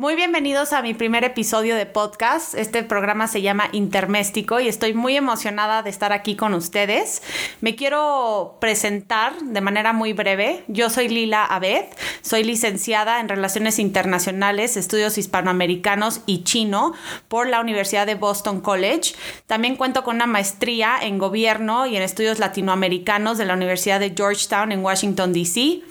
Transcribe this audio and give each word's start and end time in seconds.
Muy 0.00 0.14
bienvenidos 0.14 0.72
a 0.72 0.80
mi 0.80 0.94
primer 0.94 1.24
episodio 1.24 1.74
de 1.74 1.84
podcast. 1.84 2.54
Este 2.54 2.84
programa 2.84 3.26
se 3.26 3.42
llama 3.42 3.68
Interméstico 3.72 4.60
y 4.60 4.68
estoy 4.68 4.94
muy 4.94 5.16
emocionada 5.16 5.82
de 5.82 5.90
estar 5.90 6.12
aquí 6.12 6.36
con 6.36 6.54
ustedes. 6.54 7.20
Me 7.60 7.74
quiero 7.74 8.58
presentar 8.60 9.36
de 9.42 9.60
manera 9.60 9.92
muy 9.92 10.12
breve. 10.12 10.62
Yo 10.68 10.88
soy 10.88 11.08
Lila 11.08 11.44
Abed, 11.44 11.86
soy 12.22 12.44
licenciada 12.44 13.18
en 13.18 13.28
Relaciones 13.28 13.80
Internacionales, 13.80 14.76
Estudios 14.76 15.18
Hispanoamericanos 15.18 16.20
y 16.26 16.44
Chino 16.44 16.92
por 17.26 17.48
la 17.48 17.60
Universidad 17.60 18.06
de 18.06 18.14
Boston 18.14 18.60
College. 18.60 19.16
También 19.48 19.74
cuento 19.74 20.04
con 20.04 20.14
una 20.14 20.26
maestría 20.26 20.96
en 21.02 21.18
Gobierno 21.18 21.86
y 21.86 21.96
en 21.96 22.04
Estudios 22.04 22.38
Latinoamericanos 22.38 23.36
de 23.36 23.46
la 23.46 23.54
Universidad 23.54 23.98
de 23.98 24.14
Georgetown 24.16 24.70
en 24.70 24.84
Washington, 24.84 25.32
D.C. 25.32 25.82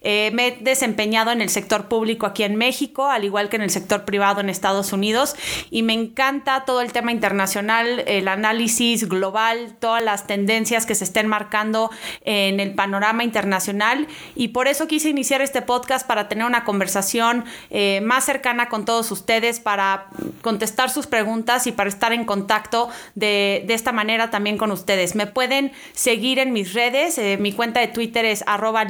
Eh, 0.00 0.30
me 0.32 0.46
he 0.46 0.50
desempeñado 0.62 1.30
en 1.30 1.42
el 1.42 1.50
sector 1.50 1.88
público 1.88 2.24
aquí 2.24 2.42
en 2.42 2.56
México, 2.56 3.04
al 3.04 3.24
igual 3.24 3.49
que 3.50 3.56
en 3.56 3.62
el 3.62 3.70
sector 3.70 4.04
privado 4.04 4.40
en 4.40 4.48
Estados 4.48 4.92
Unidos 4.92 5.34
y 5.70 5.82
me 5.82 5.92
encanta 5.92 6.64
todo 6.64 6.80
el 6.80 6.92
tema 6.92 7.12
internacional, 7.12 8.04
el 8.06 8.28
análisis 8.28 9.08
global, 9.08 9.76
todas 9.78 10.02
las 10.02 10.26
tendencias 10.26 10.86
que 10.86 10.94
se 10.94 11.04
estén 11.04 11.26
marcando 11.26 11.90
en 12.24 12.60
el 12.60 12.74
panorama 12.74 13.24
internacional 13.24 14.06
y 14.34 14.48
por 14.48 14.68
eso 14.68 14.86
quise 14.86 15.08
iniciar 15.08 15.42
este 15.42 15.62
podcast 15.62 16.06
para 16.06 16.28
tener 16.28 16.46
una 16.46 16.64
conversación 16.64 17.44
eh, 17.70 18.00
más 18.02 18.24
cercana 18.24 18.68
con 18.68 18.84
todos 18.84 19.10
ustedes, 19.10 19.60
para 19.60 20.06
contestar 20.42 20.90
sus 20.90 21.06
preguntas 21.06 21.66
y 21.66 21.72
para 21.72 21.88
estar 21.88 22.12
en 22.12 22.24
contacto 22.24 22.88
de, 23.14 23.64
de 23.66 23.74
esta 23.74 23.92
manera 23.92 24.30
también 24.30 24.56
con 24.56 24.70
ustedes. 24.70 25.14
Me 25.14 25.26
pueden 25.26 25.72
seguir 25.92 26.38
en 26.38 26.52
mis 26.52 26.74
redes, 26.74 27.18
eh, 27.18 27.36
mi 27.38 27.52
cuenta 27.52 27.80
de 27.80 27.88
Twitter 27.88 28.24
es 28.24 28.44
arroba 28.46 28.84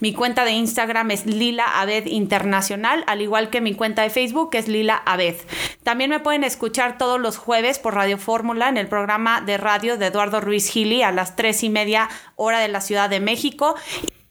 mi 0.00 0.12
cuenta 0.12 0.44
de 0.44 0.52
Instagram 0.52 1.10
es 1.10 1.26
Lila 1.26 1.66
Internacional, 2.06 3.04
al 3.06 3.20
igual 3.20 3.41
que 3.48 3.60
mi 3.60 3.74
cuenta 3.74 4.02
de 4.02 4.10
Facebook, 4.10 4.50
que 4.50 4.58
es 4.58 4.68
Lila 4.68 5.02
Abed. 5.04 5.36
También 5.82 6.10
me 6.10 6.20
pueden 6.20 6.44
escuchar 6.44 6.98
todos 6.98 7.20
los 7.20 7.36
jueves 7.36 7.78
por 7.78 7.94
Radio 7.94 8.18
Fórmula 8.18 8.68
en 8.68 8.76
el 8.76 8.88
programa 8.88 9.40
de 9.40 9.56
radio 9.56 9.96
de 9.96 10.06
Eduardo 10.06 10.40
Ruiz 10.40 10.70
Gili 10.70 11.02
a 11.02 11.12
las 11.12 11.36
tres 11.36 11.62
y 11.62 11.70
media 11.70 12.08
hora 12.36 12.60
de 12.60 12.68
la 12.68 12.80
Ciudad 12.80 13.10
de 13.10 13.20
México 13.20 13.74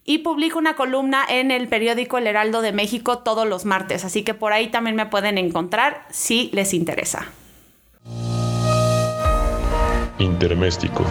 y 0.04 0.20
publico 0.20 0.58
una 0.58 0.76
columna 0.76 1.24
en 1.28 1.52
el 1.52 1.68
periódico 1.68 2.18
El 2.18 2.28
Heraldo 2.28 2.62
de 2.62 2.72
México 2.72 3.20
todos 3.20 3.48
los 3.48 3.66
martes, 3.66 4.04
así 4.04 4.24
que 4.24 4.34
por 4.34 4.54
ahí 4.54 4.68
también 4.68 4.96
me 4.96 5.06
pueden 5.06 5.38
encontrar 5.38 6.06
si 6.10 6.50
les 6.54 6.74
interesa. 6.74 7.32
Interméstico, 10.18 11.04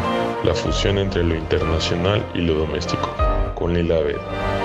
la 0.44 0.54
fusión 0.54 0.98
entre 0.98 1.24
lo 1.24 1.34
internacional 1.34 2.24
y 2.34 2.42
lo 2.42 2.54
doméstico, 2.54 3.14
con 3.54 3.74
Lila 3.74 3.96
Abed. 3.96 4.59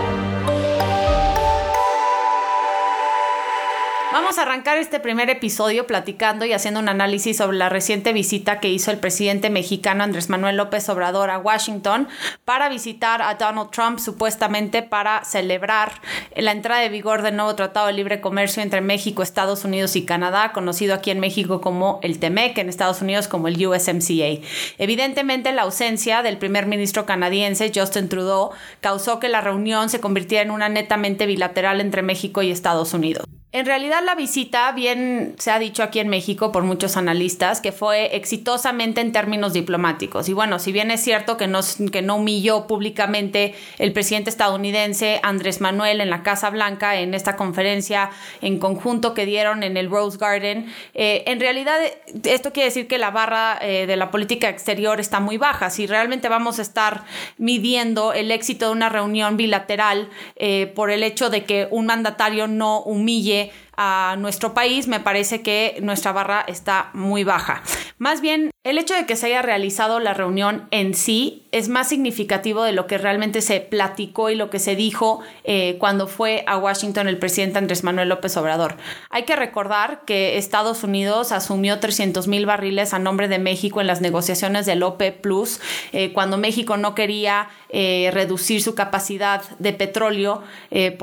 Vamos 4.16 4.38
a 4.38 4.44
arrancar 4.44 4.77
este 4.77 5.02
primer 5.02 5.30
episodio 5.30 5.88
platicando 5.88 6.45
y 6.45 6.53
haciendo 6.53 6.80
un 6.80 6.88
análisis 6.88 7.35
sobre 7.35 7.58
la 7.58 7.67
reciente 7.67 8.13
visita 8.13 8.61
que 8.61 8.69
hizo 8.69 8.89
el 8.89 8.97
presidente 8.97 9.49
mexicano 9.49 10.05
Andrés 10.05 10.30
Manuel 10.30 10.55
López 10.55 10.88
Obrador 10.88 11.30
a 11.30 11.38
Washington 11.38 12.07
para 12.45 12.69
visitar 12.69 13.22
a 13.22 13.35
Donald 13.35 13.72
Trump 13.72 13.99
supuestamente 13.99 14.83
para 14.83 15.25
celebrar 15.25 15.91
la 16.33 16.53
entrada 16.53 16.80
de 16.80 16.88
vigor 16.88 17.23
del 17.23 17.35
nuevo 17.35 17.55
Tratado 17.55 17.88
de 17.88 17.91
Libre 17.91 18.22
Comercio 18.22 18.63
entre 18.63 18.80
México, 18.80 19.22
Estados 19.22 19.66
Unidos 19.66 19.97
y 19.97 20.05
Canadá, 20.05 20.53
conocido 20.53 20.95
aquí 20.95 21.11
en 21.11 21.19
México 21.19 21.59
como 21.59 22.00
el 22.02 22.17
TEMEC, 22.17 22.57
en 22.59 22.69
Estados 22.69 23.02
Unidos 23.02 23.27
como 23.27 23.50
el 23.50 23.67
USMCA. 23.67 24.41
Evidentemente 24.77 25.52
la 25.52 25.63
ausencia 25.63 26.23
del 26.23 26.38
primer 26.38 26.67
ministro 26.67 27.05
canadiense 27.05 27.69
Justin 27.75 28.07
Trudeau 28.07 28.52
causó 28.79 29.19
que 29.19 29.27
la 29.27 29.41
reunión 29.41 29.89
se 29.89 30.00
convirtiera 30.00 30.41
en 30.41 30.52
una 30.52 30.69
netamente 30.69 31.25
bilateral 31.25 31.81
entre 31.81 32.02
México 32.02 32.41
y 32.41 32.52
Estados 32.52 32.94
Unidos. 32.94 33.24
En 33.55 33.65
realidad 33.65 34.03
la 34.03 34.15
visita, 34.15 34.69
bien 34.73 35.33
se 35.37 35.49
ha 35.49 35.59
dicho 35.59 35.81
aquí 35.81 36.01
en 36.01 36.09
México 36.09 36.51
por 36.51 36.63
muchos 36.63 36.97
analistas, 36.97 37.61
que 37.61 37.71
fue 37.71 38.13
exitosamente 38.13 38.99
en 38.99 39.13
términos 39.13 39.53
diplomáticos. 39.53 40.27
Y 40.27 40.33
bueno, 40.33 40.59
si 40.59 40.73
bien 40.73 40.91
es 40.91 40.99
cierto 41.01 41.38
que 41.38 41.47
no, 41.47 41.61
que 41.89 42.01
no 42.01 42.17
humilló 42.17 42.67
públicamente 42.67 43.55
el 43.79 43.94
presidente 43.94 44.29
estadounidense 44.29 45.21
Andrés 45.23 45.61
Manuel 45.61 46.01
en 46.01 46.09
la 46.09 46.21
Casa 46.21 46.49
Blanca 46.49 46.99
en 46.99 47.13
esta 47.13 47.38
conferencia 47.38 48.09
en 48.41 48.59
conjunto 48.59 49.13
que 49.13 49.25
dieron 49.25 49.63
en 49.63 49.77
el 49.77 49.89
Rose 49.89 50.17
Garden, 50.17 50.69
eh, 50.94 51.23
en 51.25 51.39
realidad 51.39 51.77
esto 52.25 52.51
quiere 52.51 52.67
decir 52.67 52.89
que 52.89 52.97
la 52.97 53.11
barra 53.11 53.57
eh, 53.61 53.85
de 53.88 53.95
la 53.95 54.11
política 54.11 54.49
exterior 54.49 54.99
está 54.99 55.21
muy 55.21 55.38
baja. 55.38 55.69
Si 55.69 55.88
realmente 55.88 56.27
vamos 56.27 56.59
a 56.59 56.61
estar 56.61 57.05
midiendo 57.38 58.11
el 58.11 58.31
éxito 58.31 58.65
de 58.65 58.71
una 58.73 58.89
reunión 58.89 59.38
bilateral 59.38 60.09
eh, 60.35 60.69
por 60.75 60.91
el 60.91 61.03
hecho 61.03 61.29
de 61.29 61.45
que 61.45 61.69
un 61.71 61.85
mandatario 61.85 62.47
no 62.47 62.81
humille 62.81 63.44
que 63.47 63.64
a 63.78 64.16
nuestro 64.19 64.53
país, 64.53 64.88
me 64.88 65.00
parece 65.00 65.41
que 65.41 65.78
nuestra 65.81 66.12
barra 66.12 66.46
está 66.47 66.90
muy 66.94 67.24
baja. 67.24 67.63
Más 67.97 68.22
bien, 68.22 68.52
el 68.66 68.78
hecho 68.78 68.94
de 68.94 69.06
que 69.06 69.16
se 69.16 69.28
haya 69.28 69.41
realizado 69.41 70.00
la 70.00 70.13
reunión 70.13 70.68
en 70.72 70.96
sí 70.96 71.44
es 71.52 71.69
más 71.69 71.88
significativo 71.88 72.63
de 72.63 72.74
lo 72.74 72.88
que 72.88 72.97
realmente 72.97 73.41
se 73.41 73.62
platicó 73.62 74.30
y 74.30 74.36
lo 74.36 74.50
que 74.50 74.59
se 74.59 74.75
dijo 74.75 75.22
eh, 75.44 75.78
cuando 75.80 76.08
fue 76.08 76.44
a 76.47 76.58
Washington 76.58 77.08
el 77.08 77.18
presidente 77.18 77.58
Andrés 77.58 77.84
Manuel 77.84 78.09
López 78.09 78.36
Obrador. 78.36 78.75
Hay 79.09 79.24
que 79.24 79.36
recordar 79.36 80.02
que 80.03 80.38
Estados 80.38 80.84
Unidos 80.84 81.31
asumió 81.31 81.80
300 81.80 82.28
mil 82.28 82.46
barriles 82.46 82.94
a 82.94 83.00
nombre 83.00 83.28
de 83.28 83.40
México 83.40 83.81
en 83.81 83.88
las 83.88 84.02
negociaciones 84.02 84.66
del 84.66 84.84
OPEP 84.84 85.22
Plus, 85.22 85.62
eh, 85.94 86.12
cuando 86.12 86.38
México 86.38 86.75
no 86.75 86.96
quería 86.96 87.50
eh, 87.69 88.09
reducir 88.13 88.62
su 88.62 88.75
capacidad 88.75 89.42
de 89.59 89.74
petróleo 89.74 90.44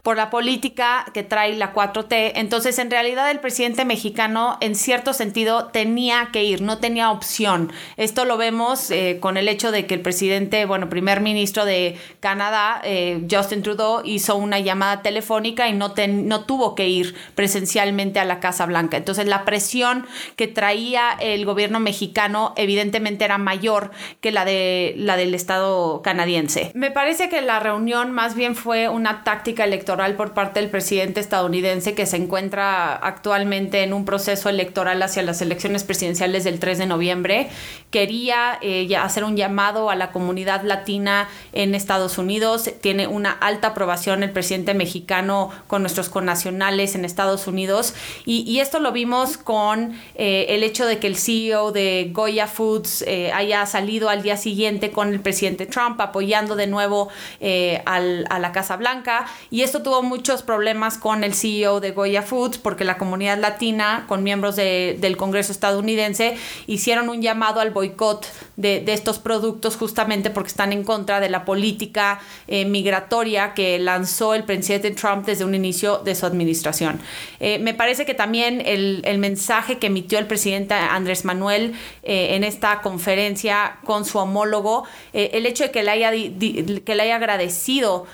por 0.03 0.17
la 0.17 0.31
política 0.31 1.07
que 1.15 1.23
trae 1.23 1.55
la 1.57 1.73
4T. 1.73 2.33
Entonces, 2.35 2.62
en 2.67 2.91
realidad, 2.91 3.31
el 3.31 3.41
presidente 3.41 3.85
mexicano, 3.85 4.59
en 4.61 4.75
cierto 4.75 5.13
sentido, 5.13 5.67
tenía 5.67 6.31
que 6.33 6.45
ir, 6.45 6.63
no 6.63 6.79
tenía 6.79 7.11
opción. 7.11 7.73
Esto 7.97 8.25
lo 8.25 8.37
vemos 8.37 8.91
con 9.21 9.37
el 9.37 9.49
hecho 9.49 9.71
de 9.71 9.87
que 9.87 9.95
el 9.95 10.01
presidente 10.01 10.65
bueno, 10.67 10.89
primer 10.89 11.21
ministro 11.21 11.65
de 11.65 11.97
Canadá, 12.21 12.81
eh, 12.85 13.27
Justin 13.31 13.63
Trudeau, 13.63 14.03
hizo 14.05 14.37
una 14.37 14.59
llamada 14.59 15.03
telefónica 15.03 15.69
y 15.69 15.73
no, 15.73 15.95
no 16.09 16.45
tuvo 16.45 16.75
que 16.75 16.89
ir 16.89 17.15
presencialmente 17.35 18.21
a 18.21 18.25
la 18.25 18.41
Casa 18.41 18.67
Blanca. 18.67 18.97
Entonces 18.97 19.27
la 19.27 19.45
presión 19.45 20.07
que 20.37 20.49
traía 20.49 21.11
el 21.21 21.45
gobierno 21.45 21.81
mexicano 21.81 22.53
evidentemente 22.57 23.25
era 23.25 23.39
mayor 23.39 23.91
que 24.21 24.33
la, 24.33 24.45
de, 24.45 24.95
la 24.97 25.17
del 25.17 25.35
Estado 25.35 26.03
canadiense. 26.03 26.71
Me 26.75 26.91
parece 26.91 27.29
que 27.29 27.41
la 27.41 27.61
reunión 27.61 28.13
más 28.13 28.35
bien 28.35 28.55
fue 28.55 28.89
una 28.89 29.25
táctica 29.25 29.65
electoral 29.65 30.15
por 30.15 30.35
parte 30.35 30.61
del 30.61 30.71
presidente 30.71 31.21
estadounidense 31.21 31.95
que 31.95 32.07
se 32.07 32.17
encuentra 32.17 32.52
actualmente 32.61 33.83
en 33.83 33.93
un 33.93 34.05
proceso 34.05 34.49
electoral 34.49 35.03
hacia 35.03 35.23
las 35.23 35.41
elecciones 35.43 35.85
presidenciales 35.85 36.45
del 36.45 36.59
3 36.59 36.79
de 36.79 36.87
noviembre. 36.87 37.49
Quería 37.91 38.59
eh, 38.63 38.95
hacer 38.97 39.25
un 39.25 39.37
llamado 39.37 39.91
a 39.91 39.97
la 39.97 40.13
comunidad 40.13 40.63
latina 40.63 41.29
en 41.53 41.75
Estados 41.75 42.19
Unidos. 42.19 42.71
Tiene 42.81 43.07
una 43.07 43.31
alta 43.33 43.69
aprobación 43.69 44.23
el 44.23 44.31
presidente 44.31 44.75
mexicano 44.75 45.51
con 45.67 45.83
nuestros 45.83 46.09
connacionales 46.09 46.95
en 46.95 47.05
Estados 47.05 47.47
Unidos. 47.47 47.95
Y, 48.25 48.61
esto 48.63 48.79
lo 48.79 48.93
vimos 48.93 49.39
con 49.39 49.95
eh, 50.15 50.47
el 50.51 50.63
hecho 50.63 50.87
de 50.87 50.99
que 50.99 51.09
el 51.09 51.17
CEO 51.17 51.73
de 51.73 52.11
Goya 52.13 52.47
Foods 52.47 53.03
eh, 53.03 53.33
haya 53.33 53.67
salido 53.67 54.09
al 54.09 54.23
día 54.23 54.37
siguiente 54.37 54.93
con 54.93 55.13
el 55.13 55.21
presidente 55.21 55.67
Trump 55.67 56.01
apoyando 56.01 56.55
de 56.55 56.67
nuevo 56.69 57.09
eh, 57.41 57.83
al, 57.87 58.27
a 58.31 58.39
la 58.39 58.53
Casa 58.53 58.77
Blanca. 58.77 59.27
Y 59.51 59.63
esto 59.63 59.83
tuvo 59.83 60.03
muchos 60.03 60.43
problemas 60.43 60.99
con 60.99 61.25
el 61.25 61.35
CEO 61.35 61.81
de 61.81 61.91
Goya 61.91 62.23
Foods 62.23 62.42
porque 62.51 62.85
la 62.85 62.99
comunidad 62.99 63.39
latina, 63.39 64.05
con 64.09 64.23
miembros 64.23 64.57
de, 64.57 64.97
del 65.01 65.17
Congreso 65.17 65.53
estadounidense, 65.53 66.37
hicieron 66.67 67.09
un 67.09 67.23
llamado 67.23 67.61
al 67.61 67.71
boicot 67.71 68.27
de, 68.57 68.81
de 68.81 68.93
estos 68.93 69.19
productos 69.19 69.77
justamente 69.77 70.31
porque 70.31 70.49
están 70.49 70.73
en 70.73 70.85
contra 70.85 71.21
de 71.21 71.29
la 71.29 71.45
política 71.45 72.21
eh, 72.49 72.65
migratoria 72.65 73.55
que 73.55 73.79
lanzó 73.79 74.35
el 74.35 74.45
presidente 74.45 74.91
Trump 74.91 75.25
desde 75.27 75.45
un 75.45 75.55
inicio 75.55 75.99
de 75.99 76.15
su 76.15 76.27
administración. 76.27 77.01
Eh, 77.41 77.59
me 77.59 77.75
parece 77.75 78.05
que 78.05 78.15
también 78.15 78.63
el, 78.65 79.03
mensaje 79.19 79.79
que 79.79 79.87
emitió 79.87 80.19
el 80.19 80.27
presidente 80.27 80.75
Andrés 80.75 81.25
Manuel 81.25 81.75
eh, 82.03 82.35
en 82.35 82.45
esta 82.45 82.81
conferencia 82.81 83.79
con 83.85 84.05
su 84.05 84.19
homólogo, 84.19 84.85
el 85.13 85.47
hecho 85.47 85.65
de 85.65 85.71
que 85.71 85.83
le 85.83 85.91
haya, 85.91 86.11
que 86.11 86.95
le 86.95 87.03
haya 87.03 87.17
agradecido 87.17 88.07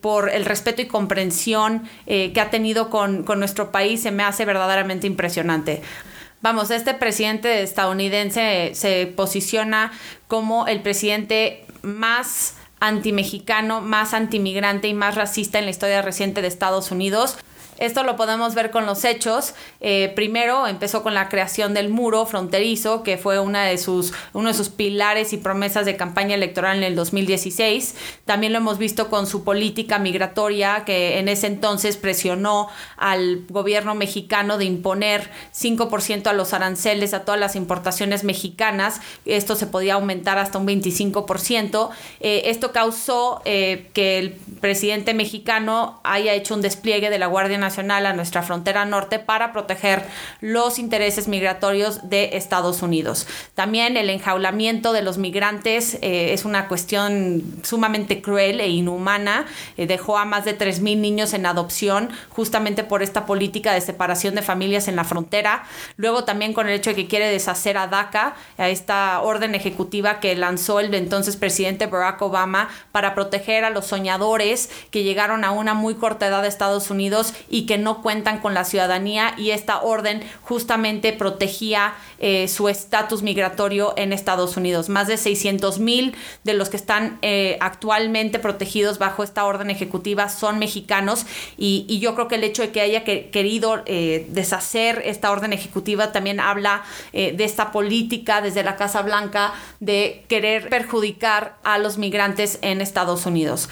por 0.00 0.28
el 0.28 0.44
respeto 0.44 0.82
y 0.82 0.86
comprensión 0.86 1.88
que 2.06 2.40
ha 2.40 2.50
tenido 2.50 2.90
con, 2.90 3.22
con 3.22 3.38
nuestro 3.38 3.69
país, 3.70 4.02
se 4.02 4.10
me 4.10 4.22
hace 4.22 4.44
verdaderamente 4.44 5.06
impresionante. 5.06 5.82
Vamos, 6.42 6.70
este 6.70 6.94
presidente 6.94 7.62
estadounidense 7.62 8.70
se 8.74 9.06
posiciona 9.06 9.92
como 10.26 10.66
el 10.66 10.80
presidente 10.80 11.64
más 11.82 12.54
antimexicano, 12.80 13.82
más 13.82 14.14
antimigrante 14.14 14.88
y 14.88 14.94
más 14.94 15.14
racista 15.14 15.58
en 15.58 15.66
la 15.66 15.70
historia 15.70 16.00
reciente 16.00 16.40
de 16.40 16.48
Estados 16.48 16.90
Unidos. 16.90 17.36
Esto 17.80 18.02
lo 18.02 18.14
podemos 18.14 18.54
ver 18.54 18.70
con 18.70 18.84
los 18.84 19.06
hechos. 19.06 19.54
Eh, 19.80 20.12
primero 20.14 20.66
empezó 20.66 21.02
con 21.02 21.14
la 21.14 21.30
creación 21.30 21.72
del 21.72 21.88
muro 21.88 22.26
fronterizo, 22.26 23.02
que 23.02 23.16
fue 23.16 23.40
una 23.40 23.64
de 23.64 23.78
sus, 23.78 24.12
uno 24.34 24.48
de 24.48 24.54
sus 24.54 24.68
pilares 24.68 25.32
y 25.32 25.38
promesas 25.38 25.86
de 25.86 25.96
campaña 25.96 26.34
electoral 26.34 26.76
en 26.76 26.82
el 26.82 26.94
2016. 26.94 27.94
También 28.26 28.52
lo 28.52 28.58
hemos 28.58 28.76
visto 28.76 29.08
con 29.08 29.26
su 29.26 29.44
política 29.44 29.98
migratoria, 29.98 30.84
que 30.84 31.18
en 31.18 31.28
ese 31.28 31.46
entonces 31.46 31.96
presionó 31.96 32.68
al 32.98 33.46
gobierno 33.48 33.94
mexicano 33.94 34.58
de 34.58 34.66
imponer 34.66 35.30
5% 35.58 36.26
a 36.26 36.34
los 36.34 36.52
aranceles 36.52 37.14
a 37.14 37.24
todas 37.24 37.40
las 37.40 37.56
importaciones 37.56 38.24
mexicanas. 38.24 39.00
Esto 39.24 39.56
se 39.56 39.66
podía 39.66 39.94
aumentar 39.94 40.36
hasta 40.36 40.58
un 40.58 40.66
25%. 40.66 41.88
Eh, 42.20 42.42
esto 42.44 42.72
causó 42.72 43.40
eh, 43.46 43.88
que 43.94 44.18
el 44.18 44.32
presidente 44.60 45.14
mexicano 45.14 45.98
haya 46.04 46.34
hecho 46.34 46.54
un 46.54 46.60
despliegue 46.60 47.08
de 47.08 47.18
la 47.18 47.26
Guardia 47.26 47.56
Nacional 47.56 47.69
a 47.78 48.12
nuestra 48.12 48.42
frontera 48.42 48.84
norte 48.84 49.18
para 49.18 49.52
proteger 49.52 50.04
los 50.40 50.78
intereses 50.78 51.28
migratorios 51.28 52.08
de 52.08 52.36
Estados 52.36 52.82
Unidos. 52.82 53.26
También 53.54 53.96
el 53.96 54.10
enjaulamiento 54.10 54.92
de 54.92 55.02
los 55.02 55.18
migrantes 55.18 55.94
eh, 56.02 56.32
es 56.32 56.44
una 56.44 56.68
cuestión 56.68 57.42
sumamente 57.62 58.22
cruel 58.22 58.60
e 58.60 58.68
inhumana. 58.68 59.46
dejó 59.76 60.18
a 60.18 60.24
más 60.24 60.44
de 60.44 60.56
3.000 60.56 60.98
niños 60.98 61.34
en 61.34 61.46
adopción 61.46 62.10
justamente 62.30 62.84
por 62.84 63.02
esta 63.02 63.26
política 63.26 63.72
de 63.72 63.80
separación 63.80 64.34
de 64.34 64.42
familias 64.42 64.88
en 64.88 64.96
la 64.96 65.04
frontera. 65.04 65.64
Luego 65.96 66.24
también 66.24 66.52
con 66.52 66.68
el 66.68 66.74
hecho 66.74 66.90
de 66.90 66.96
que 66.96 67.06
quiere 67.08 67.30
deshacer 67.30 67.76
a 67.76 67.86
DACA, 67.86 68.34
a 68.58 68.68
esta 68.68 69.20
orden 69.20 69.54
ejecutiva 69.54 70.20
que 70.20 70.34
lanzó 70.36 70.80
el 70.80 70.92
entonces 70.94 71.36
presidente 71.36 71.86
Barack 71.86 72.20
Obama 72.22 72.68
para 72.92 73.14
proteger 73.14 73.64
a 73.64 73.70
los 73.70 73.86
soñadores 73.86 74.70
que 74.90 75.02
llegaron 75.02 75.44
a 75.44 75.50
una 75.50 75.74
muy 75.74 75.94
corta 75.94 76.26
edad 76.26 76.42
de 76.42 76.48
Estados 76.48 76.90
Unidos 76.90 77.34
y 77.48 77.59
que 77.66 77.78
no 77.78 78.02
cuentan 78.02 78.40
con 78.40 78.54
la 78.54 78.64
ciudadanía 78.64 79.34
y 79.36 79.50
esta 79.50 79.82
orden 79.82 80.22
justamente 80.42 81.12
protegía 81.12 81.94
eh, 82.22 82.48
su 82.48 82.68
estatus 82.68 83.22
migratorio 83.22 83.94
en 83.96 84.12
Estados 84.12 84.56
Unidos. 84.58 84.88
Más 84.88 85.06
de 85.06 85.16
600 85.16 85.78
mil 85.78 86.14
de 86.44 86.52
los 86.52 86.68
que 86.68 86.76
están 86.76 87.18
eh, 87.22 87.56
actualmente 87.60 88.38
protegidos 88.38 88.98
bajo 88.98 89.22
esta 89.22 89.46
orden 89.46 89.70
ejecutiva 89.70 90.28
son 90.28 90.58
mexicanos 90.58 91.24
y, 91.56 91.98
yo 92.00 92.14
creo 92.14 92.28
que 92.28 92.36
el 92.36 92.44
hecho 92.44 92.62
de 92.62 92.70
que 92.70 92.80
haya 92.80 93.04
querido 93.04 93.82
eh, 93.84 94.26
deshacer 94.30 95.02
esta 95.04 95.30
orden 95.30 95.52
ejecutiva 95.52 96.12
también 96.12 96.40
habla 96.40 96.82
de 97.12 97.44
esta 97.44 97.72
política 97.72 98.40
desde 98.40 98.62
la 98.62 98.76
Casa 98.76 99.02
Blanca 99.02 99.52
de 99.80 100.24
querer 100.28 100.70
perjudicar 100.70 101.56
a 101.62 101.76
los 101.78 101.98
migrantes 101.98 102.58
en 102.62 102.80
Estados 102.80 103.26
Unidos. 103.26 103.68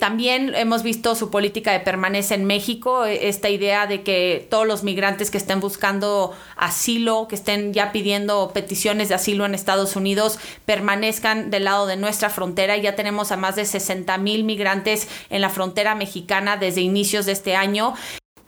también 0.00 0.54
hemos 0.54 0.82
visto 0.82 1.14
su 1.14 1.30
política 1.30 1.72
de 1.72 1.80
permanencia 1.80 2.34
en 2.34 2.44
México, 2.44 3.04
esta 3.08 3.48
idea 3.48 3.86
de 3.86 4.02
que 4.02 4.46
todos 4.50 4.66
los 4.66 4.82
migrantes 4.82 5.30
que 5.30 5.38
estén 5.38 5.60
buscando 5.60 6.34
asilo, 6.56 7.26
que 7.28 7.34
estén 7.34 7.72
ya 7.72 7.92
pidiendo 7.92 8.50
peticiones 8.52 9.08
de 9.08 9.14
asilo 9.14 9.44
en 9.46 9.54
Estados 9.54 9.96
Unidos, 9.96 10.38
permanezcan 10.64 11.50
del 11.50 11.64
lado 11.64 11.86
de 11.86 11.96
nuestra 11.96 12.30
frontera. 12.30 12.76
Ya 12.76 12.94
tenemos 12.94 13.32
a 13.32 13.36
más 13.36 13.56
de 13.56 13.64
60 13.64 14.16
mil 14.18 14.44
migrantes 14.44 15.08
en 15.30 15.40
la 15.40 15.50
frontera 15.50 15.94
mexicana 15.94 16.56
desde 16.56 16.80
inicios 16.80 17.26
de 17.26 17.32
este 17.32 17.56
año 17.56 17.94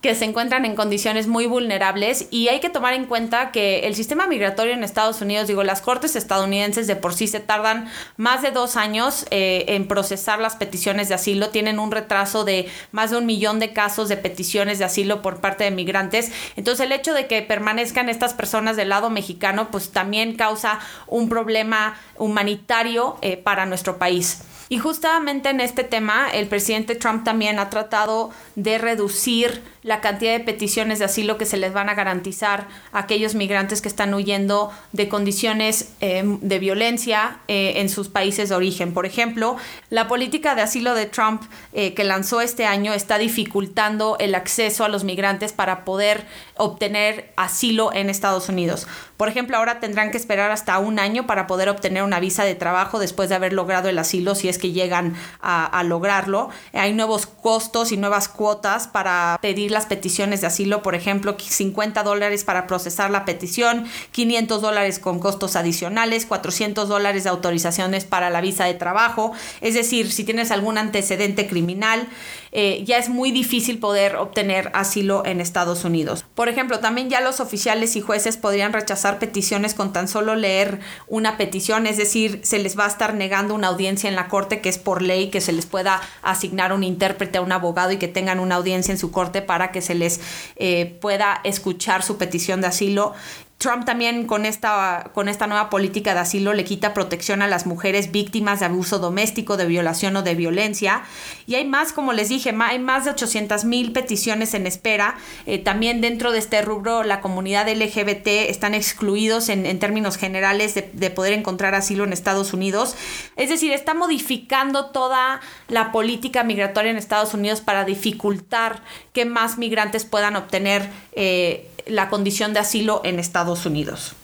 que 0.00 0.14
se 0.14 0.24
encuentran 0.24 0.64
en 0.64 0.76
condiciones 0.76 1.26
muy 1.26 1.46
vulnerables 1.46 2.26
y 2.30 2.48
hay 2.48 2.60
que 2.60 2.70
tomar 2.70 2.94
en 2.94 3.04
cuenta 3.04 3.52
que 3.52 3.80
el 3.80 3.94
sistema 3.94 4.26
migratorio 4.26 4.72
en 4.72 4.82
Estados 4.82 5.20
Unidos, 5.20 5.46
digo, 5.46 5.62
las 5.62 5.82
cortes 5.82 6.16
estadounidenses 6.16 6.86
de 6.86 6.96
por 6.96 7.12
sí 7.12 7.26
se 7.26 7.40
tardan 7.40 7.88
más 8.16 8.40
de 8.40 8.50
dos 8.50 8.76
años 8.76 9.26
eh, 9.30 9.66
en 9.68 9.86
procesar 9.86 10.38
las 10.38 10.56
peticiones 10.56 11.08
de 11.08 11.14
asilo, 11.14 11.50
tienen 11.50 11.78
un 11.78 11.90
retraso 11.90 12.44
de 12.44 12.68
más 12.92 13.10
de 13.10 13.18
un 13.18 13.26
millón 13.26 13.58
de 13.58 13.72
casos 13.72 14.08
de 14.08 14.16
peticiones 14.16 14.78
de 14.78 14.86
asilo 14.86 15.20
por 15.20 15.40
parte 15.40 15.64
de 15.64 15.70
migrantes, 15.70 16.32
entonces 16.56 16.86
el 16.86 16.92
hecho 16.92 17.12
de 17.12 17.26
que 17.26 17.42
permanezcan 17.42 18.08
estas 18.08 18.32
personas 18.32 18.76
del 18.76 18.88
lado 18.88 19.10
mexicano 19.10 19.70
pues 19.70 19.90
también 19.90 20.34
causa 20.34 20.80
un 21.08 21.28
problema 21.28 21.98
humanitario 22.16 23.18
eh, 23.20 23.36
para 23.36 23.66
nuestro 23.66 23.98
país. 23.98 24.42
Y 24.72 24.78
justamente 24.78 25.48
en 25.50 25.60
este 25.60 25.82
tema, 25.82 26.30
el 26.30 26.46
presidente 26.46 26.94
Trump 26.94 27.24
también 27.24 27.58
ha 27.58 27.70
tratado 27.70 28.30
de 28.54 28.78
reducir 28.78 29.62
la 29.82 30.00
cantidad 30.00 30.32
de 30.32 30.44
peticiones 30.44 31.00
de 31.00 31.06
asilo 31.06 31.38
que 31.38 31.44
se 31.44 31.56
les 31.56 31.72
van 31.72 31.88
a 31.88 31.94
garantizar 31.94 32.68
a 32.92 33.00
aquellos 33.00 33.34
migrantes 33.34 33.82
que 33.82 33.88
están 33.88 34.14
huyendo 34.14 34.70
de 34.92 35.08
condiciones 35.08 35.92
eh, 36.00 36.22
de 36.24 36.58
violencia 36.60 37.38
eh, 37.48 37.74
en 37.76 37.88
sus 37.88 38.08
países 38.08 38.50
de 38.50 38.54
origen. 38.54 38.92
Por 38.94 39.06
ejemplo, 39.06 39.56
la 39.88 40.06
política 40.06 40.54
de 40.54 40.62
asilo 40.62 40.94
de 40.94 41.06
Trump 41.06 41.42
eh, 41.72 41.92
que 41.94 42.04
lanzó 42.04 42.40
este 42.40 42.64
año 42.64 42.92
está 42.92 43.18
dificultando 43.18 44.18
el 44.20 44.36
acceso 44.36 44.84
a 44.84 44.88
los 44.88 45.02
migrantes 45.02 45.52
para 45.52 45.84
poder 45.84 46.26
obtener 46.56 47.32
asilo 47.34 47.92
en 47.92 48.08
Estados 48.08 48.48
Unidos. 48.48 48.86
Por 49.16 49.28
ejemplo, 49.28 49.56
ahora 49.56 49.80
tendrán 49.80 50.12
que 50.12 50.16
esperar 50.16 50.52
hasta 50.52 50.78
un 50.78 50.98
año 50.98 51.26
para 51.26 51.46
poder 51.46 51.68
obtener 51.68 52.04
una 52.04 52.20
visa 52.20 52.44
de 52.44 52.54
trabajo 52.54 52.98
después 52.98 53.28
de 53.28 53.34
haber 53.34 53.52
logrado 53.52 53.88
el 53.88 53.98
asilo, 53.98 54.34
si 54.34 54.48
es 54.48 54.59
que 54.60 54.72
llegan 54.72 55.16
a, 55.40 55.64
a 55.66 55.82
lograrlo. 55.82 56.50
Hay 56.72 56.92
nuevos 56.92 57.26
costos 57.26 57.92
y 57.92 57.96
nuevas 57.96 58.28
cuotas 58.28 58.86
para 58.86 59.38
pedir 59.42 59.70
las 59.70 59.86
peticiones 59.86 60.40
de 60.40 60.46
asilo, 60.46 60.82
por 60.82 60.94
ejemplo, 60.94 61.36
50 61.38 62.02
dólares 62.02 62.44
para 62.44 62.66
procesar 62.66 63.10
la 63.10 63.24
petición, 63.24 63.86
500 64.12 64.60
dólares 64.62 64.98
con 64.98 65.18
costos 65.18 65.56
adicionales, 65.56 66.26
400 66.26 66.88
dólares 66.88 67.24
de 67.24 67.30
autorizaciones 67.30 68.04
para 68.04 68.30
la 68.30 68.40
visa 68.40 68.64
de 68.64 68.74
trabajo. 68.74 69.32
Es 69.60 69.74
decir, 69.74 70.12
si 70.12 70.24
tienes 70.24 70.50
algún 70.50 70.78
antecedente 70.78 71.48
criminal, 71.48 72.08
eh, 72.52 72.82
ya 72.84 72.98
es 72.98 73.08
muy 73.08 73.30
difícil 73.30 73.78
poder 73.78 74.16
obtener 74.16 74.70
asilo 74.74 75.24
en 75.24 75.40
Estados 75.40 75.84
Unidos. 75.84 76.24
Por 76.34 76.48
ejemplo, 76.48 76.80
también 76.80 77.08
ya 77.08 77.20
los 77.20 77.40
oficiales 77.40 77.94
y 77.96 78.00
jueces 78.00 78.36
podrían 78.36 78.72
rechazar 78.72 79.18
peticiones 79.18 79.74
con 79.74 79.92
tan 79.92 80.08
solo 80.08 80.34
leer 80.34 80.80
una 81.06 81.36
petición, 81.36 81.86
es 81.86 81.96
decir, 81.96 82.40
se 82.42 82.58
les 82.58 82.78
va 82.78 82.86
a 82.86 82.88
estar 82.88 83.14
negando 83.14 83.54
una 83.54 83.68
audiencia 83.68 84.08
en 84.08 84.16
la 84.16 84.28
corte 84.28 84.60
que 84.60 84.68
es 84.68 84.78
por 84.78 85.02
ley 85.02 85.30
que 85.30 85.40
se 85.40 85.52
les 85.52 85.66
pueda 85.66 86.00
asignar 86.22 86.72
un 86.72 86.82
intérprete 86.82 87.38
a 87.38 87.42
un 87.42 87.52
abogado 87.52 87.92
y 87.92 87.98
que 87.98 88.08
tengan 88.08 88.40
una 88.40 88.56
audiencia 88.56 88.92
en 88.92 88.98
su 88.98 89.10
corte 89.10 89.42
para 89.42 89.70
que 89.70 89.80
se 89.80 89.94
les 89.94 90.20
eh, 90.56 90.98
pueda 91.00 91.40
escuchar 91.44 92.02
su 92.02 92.16
petición 92.16 92.60
de 92.60 92.66
asilo 92.66 93.14
Trump 93.60 93.84
también 93.84 94.26
con 94.26 94.46
esta, 94.46 95.10
con 95.12 95.28
esta 95.28 95.46
nueva 95.46 95.68
política 95.68 96.14
de 96.14 96.20
asilo 96.20 96.54
le 96.54 96.64
quita 96.64 96.94
protección 96.94 97.42
a 97.42 97.46
las 97.46 97.66
mujeres 97.66 98.10
víctimas 98.10 98.60
de 98.60 98.66
abuso 98.66 98.98
doméstico, 98.98 99.58
de 99.58 99.66
violación 99.66 100.16
o 100.16 100.22
de 100.22 100.34
violencia. 100.34 101.02
Y 101.46 101.56
hay 101.56 101.66
más, 101.66 101.92
como 101.92 102.14
les 102.14 102.30
dije, 102.30 102.54
hay 102.58 102.78
más 102.78 103.04
de 103.04 103.10
800 103.10 103.66
mil 103.66 103.92
peticiones 103.92 104.54
en 104.54 104.66
espera. 104.66 105.18
Eh, 105.44 105.58
también 105.58 106.00
dentro 106.00 106.32
de 106.32 106.38
este 106.38 106.62
rubro, 106.62 107.02
la 107.02 107.20
comunidad 107.20 107.68
LGBT 107.68 108.28
están 108.48 108.72
excluidos 108.72 109.50
en, 109.50 109.78
términos 109.78 110.16
generales 110.16 110.74
de, 110.74 110.88
de, 110.94 111.10
poder 111.10 111.34
encontrar 111.34 111.74
asilo 111.74 112.04
en 112.04 112.14
Estados 112.14 112.54
Unidos. 112.54 112.96
Es 113.36 113.50
decir, 113.50 113.72
está 113.72 113.92
modificando 113.92 114.86
toda 114.86 115.42
la 115.68 115.92
política 115.92 116.44
migratoria 116.44 116.92
en 116.92 116.96
Estados 116.96 117.34
Unidos 117.34 117.60
para 117.60 117.84
dificultar 117.84 118.80
que 119.12 119.26
más 119.26 119.58
migrantes 119.58 120.06
puedan 120.06 120.36
obtener 120.36 120.88
eh, 121.12 121.69
la 121.86 122.08
condición 122.08 122.52
de 122.52 122.60
asilo 122.60 123.00
en 123.04 123.18
Estados 123.18 123.66
Unidos. 123.66 124.14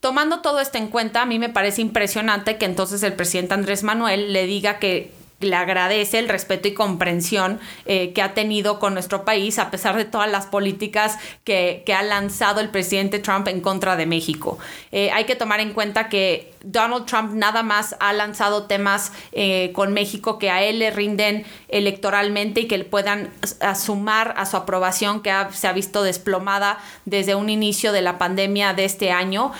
Tomando 0.00 0.40
todo 0.40 0.60
esto 0.60 0.78
en 0.78 0.88
cuenta, 0.88 1.22
a 1.22 1.26
mí 1.26 1.38
me 1.38 1.48
parece 1.48 1.80
impresionante 1.82 2.58
que 2.58 2.66
entonces 2.66 3.02
el 3.02 3.14
presidente 3.14 3.54
Andrés 3.54 3.82
Manuel 3.82 4.32
le 4.32 4.46
diga 4.46 4.78
que 4.78 5.12
le 5.40 5.54
agradece 5.54 6.18
el 6.18 6.28
respeto 6.28 6.68
y 6.68 6.74
comprensión 6.74 7.60
eh, 7.84 8.12
que 8.12 8.22
ha 8.22 8.32
tenido 8.32 8.78
con 8.78 8.94
nuestro 8.94 9.24
país 9.24 9.58
a 9.58 9.70
pesar 9.70 9.96
de 9.96 10.04
todas 10.04 10.30
las 10.30 10.46
políticas 10.46 11.18
que, 11.44 11.84
ha 11.94 12.02
lanzado 12.02 12.60
el 12.60 12.70
presidente 12.70 13.18
Trump 13.18 13.48
en 13.48 13.60
contra 13.60 13.96
de 13.96 14.06
México. 14.06 14.58
Eh, 14.92 15.10
hay 15.10 15.24
que 15.24 15.36
tomar 15.36 15.60
en 15.60 15.72
cuenta 15.72 16.08
que 16.08 16.52
Donald 16.66 17.06
Trump 17.06 17.32
nada 17.34 17.62
más 17.62 17.96
ha 18.00 18.12
lanzado 18.12 18.64
temas 18.64 19.12
eh, 19.32 19.70
con 19.72 19.92
México 19.92 20.38
que 20.38 20.50
a 20.50 20.62
él 20.62 20.80
le 20.80 20.90
rinden 20.90 21.46
electoralmente 21.68 22.62
y 22.62 22.68
que 22.68 22.82
puedan 22.84 23.30
sumar 23.76 24.34
a 24.36 24.46
su 24.46 24.56
aprobación 24.56 25.20
que 25.20 25.32
se 25.52 25.68
ha 25.68 25.72
visto 25.72 26.02
desplomada 26.02 26.78
desde 27.04 27.34
un 27.34 27.50
inicio 27.50 27.92
de 27.92 28.02
la 28.02 28.18
pandemia 28.18 28.74
de 28.74 28.84
este 28.84 29.12
año. 29.12 29.52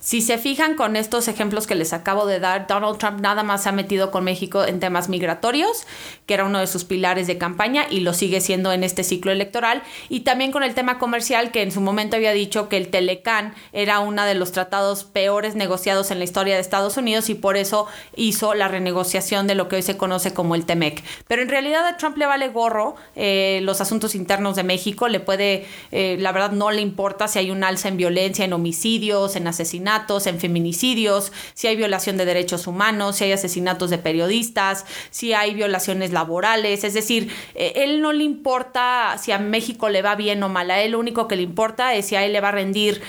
Si 0.00 0.20
se 0.20 0.36
fijan 0.36 0.74
con 0.74 0.96
estos 0.96 1.28
ejemplos 1.28 1.66
que 1.66 1.74
les 1.74 1.94
acabo 1.94 2.26
de 2.26 2.38
dar, 2.38 2.66
Donald 2.66 2.98
Trump 2.98 3.20
nada 3.20 3.42
más 3.42 3.62
se 3.62 3.70
ha 3.70 3.72
metido 3.72 4.10
con 4.10 4.22
México 4.22 4.62
en 4.62 4.78
temas 4.78 5.08
migratorios, 5.08 5.86
que 6.26 6.34
era 6.34 6.44
uno 6.44 6.58
de 6.58 6.66
sus 6.66 6.84
pilares 6.84 7.26
de 7.26 7.38
campaña 7.38 7.86
y 7.88 8.00
lo 8.00 8.12
sigue 8.12 8.42
siendo 8.42 8.70
en 8.72 8.84
este 8.84 9.02
ciclo 9.02 9.32
electoral, 9.32 9.82
y 10.10 10.20
también 10.20 10.52
con 10.52 10.62
el 10.62 10.74
tema 10.74 10.98
comercial, 10.98 11.52
que 11.52 11.62
en 11.62 11.72
su 11.72 11.80
momento 11.80 12.16
había 12.16 12.32
dicho 12.32 12.68
que 12.68 12.76
el 12.76 12.88
Telecán 12.88 13.54
era 13.72 14.00
uno 14.00 14.26
de 14.26 14.34
los 14.34 14.52
tratados 14.52 15.04
peores 15.04 15.54
negociados 15.54 15.83
en 15.84 16.18
la 16.18 16.24
historia 16.24 16.54
de 16.54 16.60
Estados 16.62 16.96
Unidos 16.96 17.28
y 17.28 17.34
por 17.34 17.58
eso 17.58 17.86
hizo 18.16 18.54
la 18.54 18.68
renegociación 18.68 19.46
de 19.46 19.54
lo 19.54 19.68
que 19.68 19.76
hoy 19.76 19.82
se 19.82 19.98
conoce 19.98 20.32
como 20.32 20.54
el 20.54 20.64
TEMEC. 20.64 21.04
Pero 21.28 21.42
en 21.42 21.50
realidad 21.50 21.86
a 21.86 21.98
Trump 21.98 22.16
le 22.16 22.24
vale 22.24 22.48
gorro 22.48 22.94
eh, 23.16 23.60
los 23.64 23.82
asuntos 23.82 24.14
internos 24.14 24.56
de 24.56 24.62
México, 24.64 25.08
le 25.08 25.20
puede, 25.20 25.66
eh, 25.92 26.16
la 26.18 26.32
verdad 26.32 26.52
no 26.52 26.70
le 26.70 26.80
importa 26.80 27.28
si 27.28 27.38
hay 27.38 27.50
un 27.50 27.62
alza 27.64 27.88
en 27.88 27.98
violencia, 27.98 28.46
en 28.46 28.54
homicidios, 28.54 29.36
en 29.36 29.46
asesinatos, 29.46 30.26
en 30.26 30.40
feminicidios, 30.40 31.32
si 31.52 31.66
hay 31.66 31.76
violación 31.76 32.16
de 32.16 32.24
derechos 32.24 32.66
humanos, 32.66 33.16
si 33.16 33.24
hay 33.24 33.32
asesinatos 33.32 33.90
de 33.90 33.98
periodistas, 33.98 34.86
si 35.10 35.34
hay 35.34 35.52
violaciones 35.52 36.12
laborales, 36.12 36.82
es 36.82 36.94
decir, 36.94 37.30
eh, 37.54 37.74
él 37.76 38.00
no 38.00 38.14
le 38.14 38.24
importa 38.24 39.18
si 39.18 39.32
a 39.32 39.38
México 39.38 39.90
le 39.90 40.00
va 40.00 40.14
bien 40.14 40.42
o 40.42 40.48
mal, 40.48 40.70
a 40.70 40.80
él 40.80 40.92
lo 40.92 40.98
único 40.98 41.28
que 41.28 41.36
le 41.36 41.42
importa 41.42 41.94
es 41.94 42.06
si 42.06 42.16
a 42.16 42.24
él 42.24 42.32
le 42.32 42.40
va 42.40 42.48
a 42.48 42.52
rendir 42.52 43.02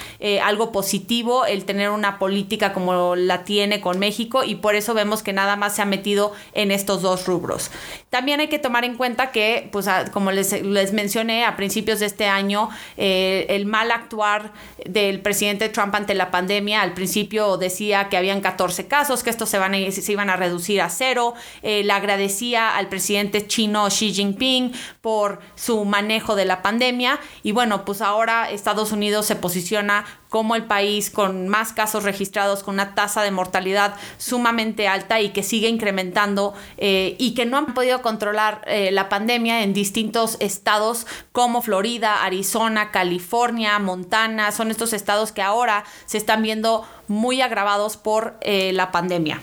algo 0.44 0.72
positivo 0.72 1.46
el 1.46 1.66
tener 1.66 1.90
una 1.90 2.20
política 2.20 2.65
como 2.74 3.16
la 3.16 3.44
tiene 3.44 3.82
con 3.82 4.00
México 4.00 4.44
y 4.44 4.56
por 4.56 4.76
eso 4.76 4.94
vemos 4.94 5.24
que 5.24 5.34
nada 5.34 5.56
más 5.56 5.76
se 5.76 5.82
ha 5.82 5.86
metido 5.86 6.34
en 6.54 6.72
estos 6.72 7.02
dos 7.02 7.26
rubros. 7.26 7.72
También 8.10 8.40
hay 8.40 8.48
que 8.48 8.60
tomar 8.60 8.86
en 8.86 8.96
cuenta 8.96 9.32
que, 9.32 9.70
pues, 9.72 9.88
como 10.14 10.32
les, 10.32 10.54
mencioné 10.94 11.46
a 11.46 11.56
principios 11.56 12.00
de 12.00 12.06
este 12.06 12.28
año, 12.28 12.70
eh, 12.98 13.46
el 13.50 13.66
mal 13.66 13.92
actuar 13.92 14.54
del 14.86 15.20
presidente 15.22 15.70
Trump 15.70 15.94
ante 15.96 16.14
la 16.14 16.32
pandemia, 16.32 16.82
al 16.82 16.94
principio 16.94 17.58
decía 17.58 18.10
que 18.10 18.18
habían 18.18 18.42
14 18.42 18.88
casos, 18.88 19.24
que 19.24 19.30
estos 19.30 19.50
se, 19.50 19.58
van 19.58 19.74
a, 19.74 19.78
iban 19.78 20.30
a 20.30 20.36
reducir 20.36 20.82
a 20.82 20.90
cero, 20.90 21.34
eh, 21.62 21.84
le 21.84 21.92
agradecía 21.92 22.76
al 22.76 22.88
presidente 22.88 23.48
chino 23.48 23.88
Xi 23.90 24.14
Jinping 24.14 24.74
por 25.02 25.40
su 25.56 25.84
manejo 25.86 26.36
de 26.36 26.46
la 26.46 26.62
pandemia 26.62 27.20
y 27.44 27.52
bueno, 27.52 27.86
pues 27.86 28.02
ahora 28.02 28.50
Estados 28.50 28.92
Unidos 28.92 29.26
se 29.26 29.36
posiciona 29.36 30.06
como 30.36 30.58
el 30.58 30.66
país 30.66 31.10
con 31.10 31.48
más 31.48 31.72
casos 31.72 32.04
registrados, 32.04 32.62
con 32.62 32.74
una 32.74 32.94
tasa 32.94 33.24
de 33.24 33.32
mortalidad 33.32 33.96
sumamente 34.18 34.86
alta 34.86 35.22
y 35.22 35.30
que 35.30 35.44
sigue 35.44 35.70
incrementando 35.70 36.54
eh, 36.76 37.16
y 37.20 37.36
que 37.36 37.46
no 37.46 37.56
han 37.56 37.74
podido 37.74 38.02
controlar 38.02 38.62
eh, 38.68 38.92
la 38.92 39.08
pandemia 39.08 39.64
en 39.64 39.72
distintos 39.72 40.36
estados 40.42 41.08
como 41.32 41.62
Florida, 41.62 42.26
Arizona, 42.26 42.92
California, 42.92 43.80
Montana. 43.80 44.52
Son 44.52 44.72
estos 44.72 44.92
estados 44.92 45.32
que 45.32 45.42
ahora 45.42 45.86
se 46.06 46.18
están 46.18 46.42
viendo 46.42 46.86
muy 47.08 47.42
agravados 47.42 47.96
por 47.96 48.36
eh, 48.42 48.74
la 48.74 48.92
pandemia. 48.92 49.40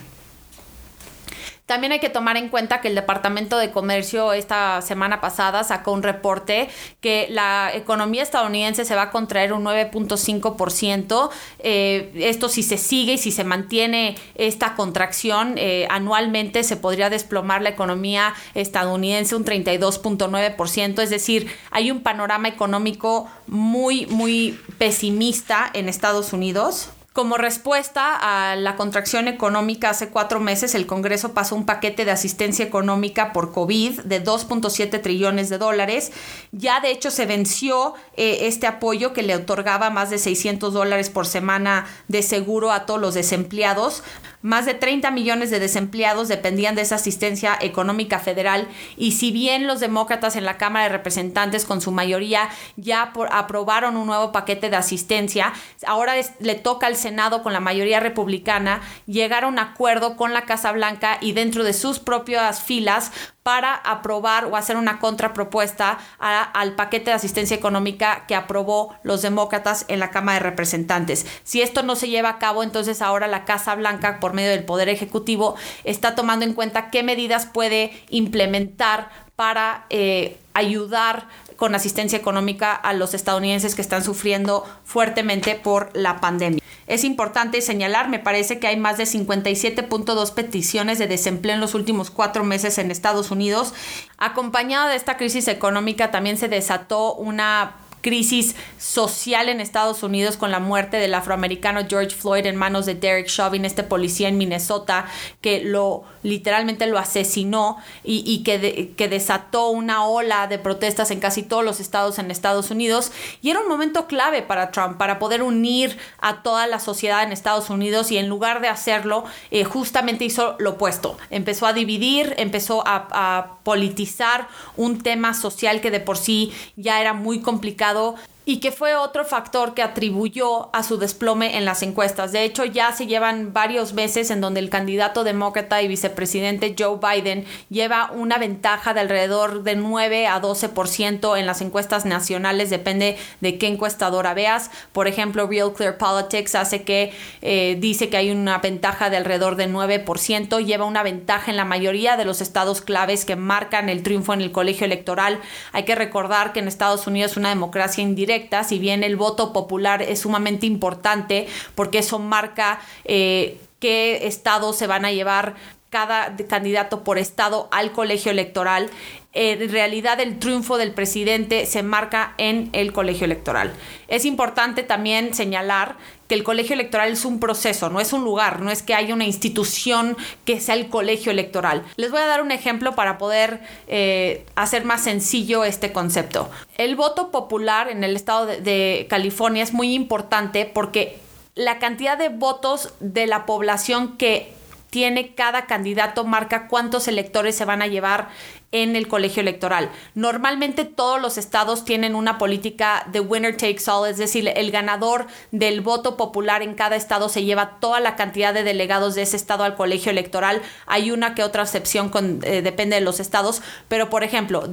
También 1.66 1.92
hay 1.92 2.00
que 2.00 2.10
tomar 2.10 2.36
en 2.36 2.48
cuenta 2.48 2.80
que 2.80 2.88
el 2.88 2.94
Departamento 2.94 3.56
de 3.56 3.70
Comercio 3.70 4.32
esta 4.32 4.82
semana 4.82 5.20
pasada 5.20 5.62
sacó 5.62 5.92
un 5.92 6.02
reporte 6.02 6.68
que 7.00 7.28
la 7.30 7.70
economía 7.72 8.22
estadounidense 8.22 8.84
se 8.84 8.94
va 8.96 9.02
a 9.02 9.10
contraer 9.10 9.52
un 9.52 9.64
9.5%. 9.64 11.30
Eh, 11.60 12.12
esto 12.16 12.48
si 12.48 12.64
se 12.64 12.76
sigue 12.78 13.14
y 13.14 13.18
si 13.18 13.30
se 13.30 13.44
mantiene 13.44 14.16
esta 14.34 14.74
contracción 14.74 15.54
eh, 15.56 15.86
anualmente 15.88 16.64
se 16.64 16.76
podría 16.76 17.10
desplomar 17.10 17.62
la 17.62 17.70
economía 17.70 18.34
estadounidense 18.54 19.36
un 19.36 19.44
32.9%. 19.44 21.00
Es 21.00 21.10
decir, 21.10 21.50
hay 21.70 21.92
un 21.92 22.02
panorama 22.02 22.48
económico 22.48 23.30
muy, 23.46 24.06
muy 24.06 24.58
pesimista 24.78 25.70
en 25.72 25.88
Estados 25.88 26.32
Unidos. 26.32 26.90
Como 27.12 27.36
respuesta 27.36 28.16
a 28.16 28.56
la 28.56 28.76
contracción 28.76 29.28
económica 29.28 29.90
hace 29.90 30.08
cuatro 30.08 30.40
meses, 30.40 30.74
el 30.74 30.86
Congreso 30.86 31.34
pasó 31.34 31.54
un 31.54 31.66
paquete 31.66 32.06
de 32.06 32.10
asistencia 32.10 32.64
económica 32.64 33.34
por 33.34 33.52
COVID 33.52 34.00
de 34.00 34.24
2.7 34.24 35.02
trillones 35.02 35.50
de 35.50 35.58
dólares. 35.58 36.10
Ya 36.52 36.80
de 36.80 36.90
hecho 36.90 37.10
se 37.10 37.26
venció 37.26 37.92
eh, 38.16 38.46
este 38.46 38.66
apoyo 38.66 39.12
que 39.12 39.22
le 39.22 39.34
otorgaba 39.34 39.90
más 39.90 40.08
de 40.08 40.16
600 40.16 40.72
dólares 40.72 41.10
por 41.10 41.26
semana 41.26 41.86
de 42.08 42.22
seguro 42.22 42.72
a 42.72 42.86
todos 42.86 43.00
los 43.00 43.12
desempleados. 43.12 44.02
Más 44.42 44.66
de 44.66 44.74
30 44.74 45.10
millones 45.12 45.50
de 45.50 45.60
desempleados 45.60 46.28
dependían 46.28 46.74
de 46.74 46.82
esa 46.82 46.96
asistencia 46.96 47.56
económica 47.60 48.18
federal 48.18 48.68
y 48.96 49.12
si 49.12 49.30
bien 49.30 49.68
los 49.68 49.78
demócratas 49.78 50.34
en 50.34 50.44
la 50.44 50.58
Cámara 50.58 50.86
de 50.86 50.92
Representantes 50.92 51.64
con 51.64 51.80
su 51.80 51.92
mayoría 51.92 52.48
ya 52.76 53.12
aprobaron 53.30 53.96
un 53.96 54.06
nuevo 54.06 54.32
paquete 54.32 54.68
de 54.68 54.76
asistencia, 54.76 55.52
ahora 55.86 56.14
le 56.40 56.54
toca 56.56 56.88
al 56.88 56.96
Senado 56.96 57.42
con 57.42 57.52
la 57.52 57.60
mayoría 57.60 58.00
republicana 58.00 58.80
llegar 59.06 59.44
a 59.44 59.48
un 59.48 59.60
acuerdo 59.60 60.16
con 60.16 60.32
la 60.32 60.42
Casa 60.42 60.72
Blanca 60.72 61.18
y 61.20 61.32
dentro 61.32 61.62
de 61.62 61.72
sus 61.72 62.00
propias 62.00 62.62
filas 62.62 63.12
para 63.42 63.74
aprobar 63.74 64.46
o 64.46 64.56
hacer 64.56 64.76
una 64.76 64.98
contrapropuesta 64.98 65.98
al 66.18 66.74
paquete 66.74 67.06
de 67.06 67.16
asistencia 67.16 67.56
económica 67.56 68.24
que 68.26 68.34
aprobó 68.34 68.94
los 69.02 69.22
demócratas 69.22 69.84
en 69.88 69.98
la 69.98 70.10
Cámara 70.10 70.38
de 70.38 70.50
Representantes. 70.50 71.26
Si 71.42 71.60
esto 71.60 71.82
no 71.82 71.96
se 71.96 72.08
lleva 72.08 72.28
a 72.28 72.38
cabo, 72.38 72.62
entonces 72.62 73.02
ahora 73.02 73.26
la 73.26 73.44
Casa 73.44 73.74
Blanca, 73.74 74.20
por 74.20 74.32
medio 74.32 74.50
del 74.50 74.64
Poder 74.64 74.88
Ejecutivo, 74.88 75.56
está 75.84 76.14
tomando 76.14 76.44
en 76.44 76.54
cuenta 76.54 76.90
qué 76.90 77.02
medidas 77.02 77.46
puede 77.46 77.92
implementar 78.10 79.10
para 79.36 79.86
eh, 79.90 80.38
ayudar 80.54 81.28
con 81.56 81.74
asistencia 81.74 82.18
económica 82.18 82.72
a 82.74 82.92
los 82.92 83.14
estadounidenses 83.14 83.74
que 83.74 83.82
están 83.82 84.02
sufriendo 84.02 84.64
fuertemente 84.84 85.54
por 85.54 85.90
la 85.96 86.20
pandemia. 86.20 86.62
Es 86.86 87.04
importante 87.04 87.60
señalar, 87.60 88.08
me 88.08 88.18
parece 88.18 88.58
que 88.58 88.66
hay 88.66 88.76
más 88.76 88.98
de 88.98 89.04
57.2 89.04 90.34
peticiones 90.34 90.98
de 90.98 91.06
desempleo 91.06 91.54
en 91.54 91.60
los 91.60 91.74
últimos 91.74 92.10
cuatro 92.10 92.44
meses 92.44 92.78
en 92.78 92.90
Estados 92.90 93.30
Unidos. 93.30 93.72
Acompañada 94.18 94.90
de 94.90 94.96
esta 94.96 95.16
crisis 95.16 95.48
económica 95.48 96.10
también 96.10 96.36
se 96.36 96.48
desató 96.48 97.14
una 97.14 97.76
crisis 98.02 98.54
social 98.78 99.48
en 99.48 99.60
Estados 99.60 100.02
Unidos 100.02 100.36
con 100.36 100.50
la 100.50 100.58
muerte 100.58 100.98
del 100.98 101.14
afroamericano 101.14 101.80
George 101.88 102.10
Floyd 102.10 102.44
en 102.44 102.56
manos 102.56 102.84
de 102.84 102.94
Derek 102.94 103.28
Chauvin, 103.28 103.64
este 103.64 103.84
policía 103.84 104.28
en 104.28 104.36
Minnesota 104.36 105.06
que 105.40 105.62
lo 105.64 106.04
literalmente 106.22 106.86
lo 106.86 106.98
asesinó 106.98 107.78
y, 108.04 108.42
que, 108.44 108.92
que 108.96 109.08
desató 109.08 109.70
una 109.70 110.06
ola 110.06 110.46
de 110.46 110.58
protestas 110.58 111.10
en 111.10 111.20
casi 111.20 111.42
todos 111.42 111.64
los 111.64 111.80
estados 111.80 112.18
en 112.18 112.30
Estados 112.30 112.70
Unidos. 112.70 113.12
Y 113.40 113.50
era 113.50 113.60
un 113.60 113.68
momento 113.68 114.06
clave 114.06 114.42
para 114.42 114.70
Trump, 114.70 114.98
para 114.98 115.18
poder 115.18 115.42
unir 115.42 115.98
a 116.20 116.42
toda 116.42 116.66
la 116.66 116.78
sociedad 116.78 117.22
en 117.22 117.32
Estados 117.32 117.70
Unidos 117.70 118.12
y 118.12 118.18
en 118.18 118.28
lugar 118.28 118.60
de 118.60 118.68
hacerlo, 118.68 119.24
eh, 119.50 119.64
justamente 119.64 120.24
hizo 120.24 120.56
lo 120.58 120.70
opuesto. 120.70 121.16
Empezó 121.30 121.66
a 121.66 121.72
dividir, 121.72 122.34
empezó 122.38 122.86
a, 122.86 123.08
a 123.10 123.58
politizar 123.64 124.48
un 124.76 125.00
tema 125.00 125.34
social 125.34 125.80
que 125.80 125.90
de 125.90 126.00
por 126.00 126.18
sí 126.18 126.52
ya 126.76 127.00
era 127.00 127.14
muy 127.14 127.40
complicado 127.40 127.91
mercado 127.92 128.14
y 128.44 128.58
que 128.58 128.72
fue 128.72 128.96
otro 128.96 129.24
factor 129.24 129.72
que 129.74 129.82
atribuyó 129.82 130.74
a 130.74 130.82
su 130.82 130.98
desplome 130.98 131.56
en 131.56 131.64
las 131.64 131.82
encuestas. 131.82 132.32
De 132.32 132.44
hecho, 132.44 132.64
ya 132.64 132.92
se 132.92 133.06
llevan 133.06 133.52
varios 133.52 133.92
meses 133.92 134.30
en 134.30 134.40
donde 134.40 134.58
el 134.58 134.68
candidato 134.68 135.22
demócrata 135.22 135.80
y 135.80 135.88
vicepresidente 135.88 136.74
Joe 136.76 136.98
Biden 136.98 137.44
lleva 137.70 138.10
una 138.12 138.38
ventaja 138.38 138.94
de 138.94 139.00
alrededor 139.00 139.62
de 139.62 139.76
9 139.76 140.26
a 140.26 140.42
12% 140.42 141.38
en 141.38 141.46
las 141.46 141.60
encuestas 141.60 142.04
nacionales, 142.04 142.68
depende 142.68 143.16
de 143.40 143.58
qué 143.58 143.68
encuestadora 143.68 144.34
veas. 144.34 144.70
Por 144.92 145.06
ejemplo, 145.06 145.46
Real 145.46 145.72
Clear 145.72 145.96
Politics 145.96 146.56
hace 146.56 146.82
que 146.82 147.12
eh, 147.42 147.76
dice 147.78 148.08
que 148.08 148.16
hay 148.16 148.30
una 148.32 148.58
ventaja 148.58 149.08
de 149.08 149.18
alrededor 149.18 149.54
de 149.54 149.68
9%, 149.68 150.64
lleva 150.64 150.84
una 150.84 151.04
ventaja 151.04 151.50
en 151.50 151.56
la 151.56 151.64
mayoría 151.64 152.16
de 152.16 152.24
los 152.24 152.40
estados 152.40 152.80
claves 152.80 153.24
que 153.24 153.36
marcan 153.36 153.88
el 153.88 154.02
triunfo 154.02 154.34
en 154.34 154.40
el 154.40 154.50
colegio 154.50 154.84
electoral. 154.84 155.38
Hay 155.70 155.84
que 155.84 155.94
recordar 155.94 156.52
que 156.52 156.58
en 156.58 156.66
Estados 156.66 157.06
Unidos 157.06 157.32
es 157.32 157.36
una 157.36 157.50
democracia 157.50 158.02
indirecta 158.02 158.31
si 158.64 158.78
bien 158.78 159.04
el 159.04 159.16
voto 159.16 159.52
popular 159.52 160.02
es 160.02 160.20
sumamente 160.20 160.66
importante 160.66 161.46
porque 161.74 161.98
eso 161.98 162.18
marca 162.18 162.80
eh, 163.04 163.60
qué 163.78 164.26
estados 164.26 164.76
se 164.76 164.86
van 164.86 165.04
a 165.04 165.12
llevar 165.12 165.54
cada 165.92 166.34
candidato 166.48 167.04
por 167.04 167.18
estado 167.18 167.68
al 167.70 167.92
colegio 167.92 168.32
electoral. 168.32 168.88
En 169.34 169.70
realidad 169.70 170.20
el 170.20 170.38
triunfo 170.38 170.78
del 170.78 170.92
presidente 170.92 171.66
se 171.66 171.82
marca 171.82 172.32
en 172.38 172.70
el 172.72 172.94
colegio 172.94 173.26
electoral. 173.26 173.74
Es 174.08 174.24
importante 174.24 174.84
también 174.84 175.34
señalar 175.34 175.96
que 176.28 176.34
el 176.34 176.44
colegio 176.44 176.72
electoral 176.72 177.12
es 177.12 177.26
un 177.26 177.40
proceso, 177.40 177.90
no 177.90 178.00
es 178.00 178.14
un 178.14 178.24
lugar, 178.24 178.62
no 178.62 178.70
es 178.70 178.82
que 178.82 178.94
haya 178.94 179.12
una 179.12 179.26
institución 179.26 180.16
que 180.46 180.60
sea 180.60 180.76
el 180.76 180.88
colegio 180.88 181.30
electoral. 181.30 181.84
Les 181.96 182.10
voy 182.10 182.22
a 182.22 182.26
dar 182.26 182.40
un 182.40 182.52
ejemplo 182.52 182.94
para 182.94 183.18
poder 183.18 183.60
eh, 183.86 184.46
hacer 184.54 184.86
más 184.86 185.04
sencillo 185.04 185.62
este 185.62 185.92
concepto. 185.92 186.50
El 186.78 186.96
voto 186.96 187.30
popular 187.30 187.90
en 187.90 188.02
el 188.02 188.16
estado 188.16 188.46
de 188.46 189.06
California 189.10 189.62
es 189.62 189.74
muy 189.74 189.92
importante 189.92 190.64
porque 190.64 191.18
la 191.54 191.78
cantidad 191.78 192.16
de 192.16 192.30
votos 192.30 192.94
de 193.00 193.26
la 193.26 193.44
población 193.44 194.16
que 194.16 194.54
tiene 194.92 195.34
cada 195.34 195.64
candidato 195.64 196.26
marca 196.26 196.68
cuántos 196.68 197.08
electores 197.08 197.56
se 197.56 197.64
van 197.64 197.80
a 197.80 197.86
llevar 197.86 198.28
en 198.72 198.96
el 198.96 199.06
colegio 199.06 199.42
electoral. 199.42 199.90
Normalmente 200.14 200.84
todos 200.86 201.20
los 201.20 201.36
estados 201.36 201.84
tienen 201.84 202.14
una 202.14 202.38
política 202.38 203.06
de 203.12 203.20
winner 203.20 203.56
takes 203.56 203.88
all, 203.88 204.08
es 204.08 204.16
decir, 204.16 204.50
el 204.54 204.70
ganador 204.70 205.26
del 205.50 205.82
voto 205.82 206.16
popular 206.16 206.62
en 206.62 206.74
cada 206.74 206.96
estado 206.96 207.28
se 207.28 207.44
lleva 207.44 207.78
toda 207.80 208.00
la 208.00 208.16
cantidad 208.16 208.54
de 208.54 208.64
delegados 208.64 209.14
de 209.14 209.22
ese 209.22 209.36
estado 209.36 209.64
al 209.64 209.76
colegio 209.76 210.10
electoral. 210.10 210.62
Hay 210.86 211.10
una 211.10 211.34
que 211.34 211.42
otra 211.42 211.62
excepción, 211.62 212.08
con, 212.08 212.40
eh, 212.44 212.62
depende 212.62 212.96
de 212.96 213.02
los 213.02 213.20
estados, 213.20 213.62
pero 213.88 214.08
por 214.08 214.24
ejemplo, 214.24 214.68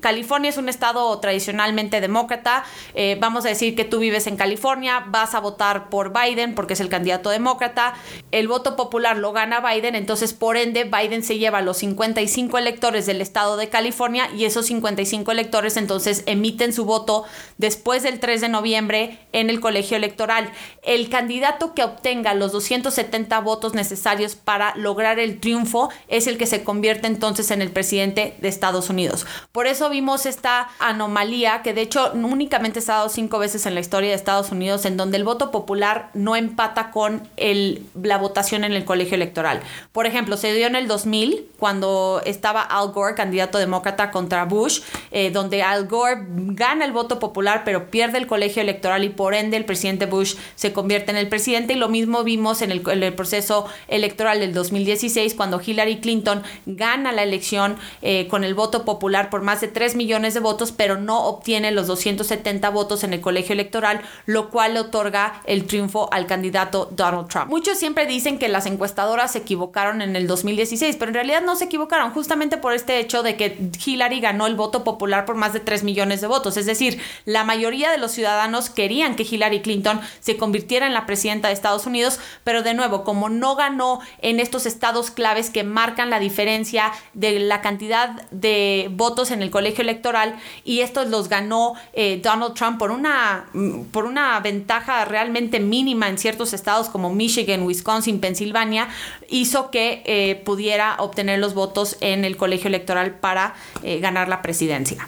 California 0.00 0.50
es 0.50 0.56
un 0.56 0.68
estado 0.68 1.18
tradicionalmente 1.20 2.00
demócrata. 2.00 2.64
Eh, 2.94 3.16
vamos 3.20 3.44
a 3.44 3.48
decir 3.48 3.76
que 3.76 3.84
tú 3.84 4.00
vives 4.00 4.26
en 4.26 4.36
California, 4.36 5.04
vas 5.06 5.34
a 5.34 5.40
votar 5.40 5.88
por 5.88 6.12
Biden 6.12 6.56
porque 6.56 6.74
es 6.74 6.80
el 6.80 6.88
candidato 6.88 7.30
demócrata. 7.30 7.94
El 8.32 8.48
voto 8.48 8.74
popular 8.74 9.16
lo 9.18 9.32
gana 9.32 9.60
Biden, 9.60 9.94
entonces 9.94 10.32
por 10.32 10.56
ende 10.56 10.84
Biden 10.84 11.22
se 11.22 11.38
lleva 11.38 11.62
los 11.62 11.78
55 11.78 12.58
electores 12.58 13.03
del 13.06 13.20
estado 13.20 13.56
de 13.56 13.68
California 13.68 14.30
y 14.36 14.44
esos 14.44 14.66
55 14.66 15.30
electores 15.32 15.76
entonces 15.76 16.22
emiten 16.26 16.72
su 16.72 16.84
voto 16.84 17.24
después 17.58 18.02
del 18.02 18.20
3 18.20 18.40
de 18.40 18.48
noviembre 18.48 19.18
en 19.32 19.50
el 19.50 19.60
colegio 19.60 19.96
electoral. 19.96 20.50
El 20.82 21.08
candidato 21.08 21.74
que 21.74 21.84
obtenga 21.84 22.34
los 22.34 22.52
270 22.52 23.40
votos 23.40 23.74
necesarios 23.74 24.34
para 24.34 24.74
lograr 24.76 25.18
el 25.18 25.40
triunfo 25.40 25.90
es 26.08 26.26
el 26.26 26.38
que 26.38 26.46
se 26.46 26.64
convierte 26.64 27.06
entonces 27.06 27.50
en 27.50 27.62
el 27.62 27.70
presidente 27.70 28.36
de 28.40 28.48
Estados 28.48 28.90
Unidos. 28.90 29.26
Por 29.52 29.66
eso 29.66 29.90
vimos 29.90 30.26
esta 30.26 30.68
anomalía 30.78 31.62
que 31.62 31.74
de 31.74 31.82
hecho 31.82 32.12
únicamente 32.14 32.80
se 32.80 32.92
ha 32.92 32.96
dado 32.96 33.08
cinco 33.08 33.38
veces 33.38 33.66
en 33.66 33.74
la 33.74 33.80
historia 33.80 34.10
de 34.10 34.16
Estados 34.16 34.50
Unidos 34.50 34.84
en 34.84 34.96
donde 34.96 35.16
el 35.16 35.24
voto 35.24 35.50
popular 35.50 36.10
no 36.14 36.36
empata 36.36 36.90
con 36.90 37.28
el, 37.36 37.86
la 38.00 38.18
votación 38.18 38.64
en 38.64 38.72
el 38.72 38.84
colegio 38.84 39.14
electoral. 39.14 39.60
Por 39.92 40.06
ejemplo, 40.06 40.36
se 40.36 40.52
dio 40.52 40.66
en 40.66 40.76
el 40.76 40.88
2000 40.88 41.48
cuando 41.58 42.22
estaba 42.24 42.62
Al 42.62 42.92
Gore, 42.94 43.14
candidato 43.14 43.58
demócrata 43.58 44.10
contra 44.10 44.44
Bush, 44.46 44.80
eh, 45.10 45.30
donde 45.30 45.62
Al 45.62 45.86
Gore 45.86 46.24
gana 46.26 46.84
el 46.84 46.92
voto 46.92 47.18
popular 47.18 47.62
pero 47.64 47.90
pierde 47.90 48.18
el 48.18 48.26
colegio 48.26 48.62
electoral 48.62 49.04
y 49.04 49.10
por 49.10 49.34
ende 49.34 49.56
el 49.56 49.64
presidente 49.64 50.06
Bush 50.06 50.36
se 50.54 50.72
convierte 50.72 51.10
en 51.10 51.16
el 51.16 51.28
presidente 51.28 51.74
y 51.74 51.76
lo 51.76 51.88
mismo 51.88 52.24
vimos 52.24 52.62
en 52.62 52.70
el, 52.70 52.80
proceso 53.14 53.66
electoral 53.88 54.40
del 54.40 54.54
2016 54.54 55.34
cuando 55.34 55.60
Hillary 55.64 56.00
Clinton 56.00 56.42
gana 56.66 57.12
la 57.12 57.22
elección 57.22 57.76
eh, 58.02 58.28
con 58.28 58.44
el 58.44 58.54
voto 58.54 58.84
popular 58.84 59.30
por 59.30 59.42
más 59.42 59.60
de 59.60 59.68
3 59.68 59.96
millones 59.96 60.34
de 60.34 60.40
votos 60.40 60.72
pero 60.72 60.96
no 60.96 61.24
obtiene 61.26 61.70
los 61.72 61.86
270 61.86 62.70
votos 62.70 63.04
en 63.04 63.12
el 63.12 63.20
colegio 63.20 63.52
electoral 63.52 64.00
lo 64.26 64.50
cual 64.50 64.74
le 64.74 64.80
otorga 64.80 65.42
el 65.46 65.66
triunfo 65.66 66.08
al 66.12 66.26
candidato 66.26 66.88
Donald 66.92 67.28
Trump. 67.28 67.48
Muchos 67.48 67.78
siempre 67.78 68.06
dicen 68.06 68.38
que 68.38 68.48
las 68.48 68.66
encuestadoras 68.66 69.32
se 69.32 69.38
equivocaron 69.38 70.02
en 70.02 70.16
el 70.16 70.26
2016 70.26 70.96
pero 70.96 71.10
en 71.10 71.14
realidad 71.14 71.42
no 71.42 71.56
se 71.56 71.64
equivocaron 71.64 72.10
justamente 72.12 72.56
por 72.56 72.74
este 72.74 72.83
hecho 72.88 73.22
de 73.22 73.36
que 73.36 73.70
Hillary 73.84 74.20
ganó 74.20 74.46
el 74.46 74.54
voto 74.54 74.84
popular 74.84 75.24
por 75.24 75.36
más 75.36 75.52
de 75.52 75.60
3 75.60 75.82
millones 75.84 76.20
de 76.20 76.26
votos. 76.26 76.56
Es 76.56 76.66
decir 76.66 77.00
la 77.24 77.44
mayoría 77.44 77.90
de 77.90 77.98
los 77.98 78.12
ciudadanos 78.12 78.70
querían 78.70 79.16
que 79.16 79.22
Hillary 79.22 79.62
Clinton 79.62 80.00
se 80.20 80.36
convirtiera 80.36 80.86
en 80.86 80.94
la 80.94 81.06
presidenta 81.06 81.48
de 81.48 81.54
Estados 81.54 81.86
Unidos, 81.86 82.18
pero 82.44 82.62
de 82.62 82.74
nuevo, 82.74 83.04
como 83.04 83.28
no 83.28 83.56
ganó 83.56 84.00
en 84.20 84.40
estos 84.40 84.66
estados 84.66 85.10
claves 85.10 85.50
que 85.50 85.64
marcan 85.64 86.10
la 86.10 86.18
diferencia 86.18 86.92
de 87.12 87.38
la 87.40 87.60
cantidad 87.60 88.22
de 88.30 88.88
votos 88.92 89.30
en 89.30 89.42
el 89.42 89.50
colegio 89.50 89.82
electoral, 89.82 90.36
y 90.64 90.80
estos 90.80 91.08
los 91.08 91.28
ganó 91.28 91.74
eh, 91.92 92.20
Donald 92.22 92.54
Trump 92.54 92.78
por 92.78 92.90
una, 92.90 93.46
mm, 93.52 93.84
por 93.84 94.04
una 94.04 94.38
ventaja 94.40 95.04
realmente 95.04 95.60
mínima 95.60 96.08
en 96.08 96.18
ciertos 96.18 96.52
estados 96.52 96.88
como 96.88 97.12
Michigan, 97.12 97.62
Wisconsin, 97.62 98.20
Pensilvania, 98.20 98.88
hizo 99.28 99.70
que 99.70 100.02
eh, 100.06 100.42
pudiera 100.44 100.96
obtener 100.98 101.38
los 101.38 101.54
votos 101.54 101.96
en 102.00 102.24
el 102.24 102.36
electoral 102.68 103.12
para 103.12 103.54
eh, 103.82 104.00
ganar 104.00 104.28
la 104.28 104.42
presidencia. 104.42 105.06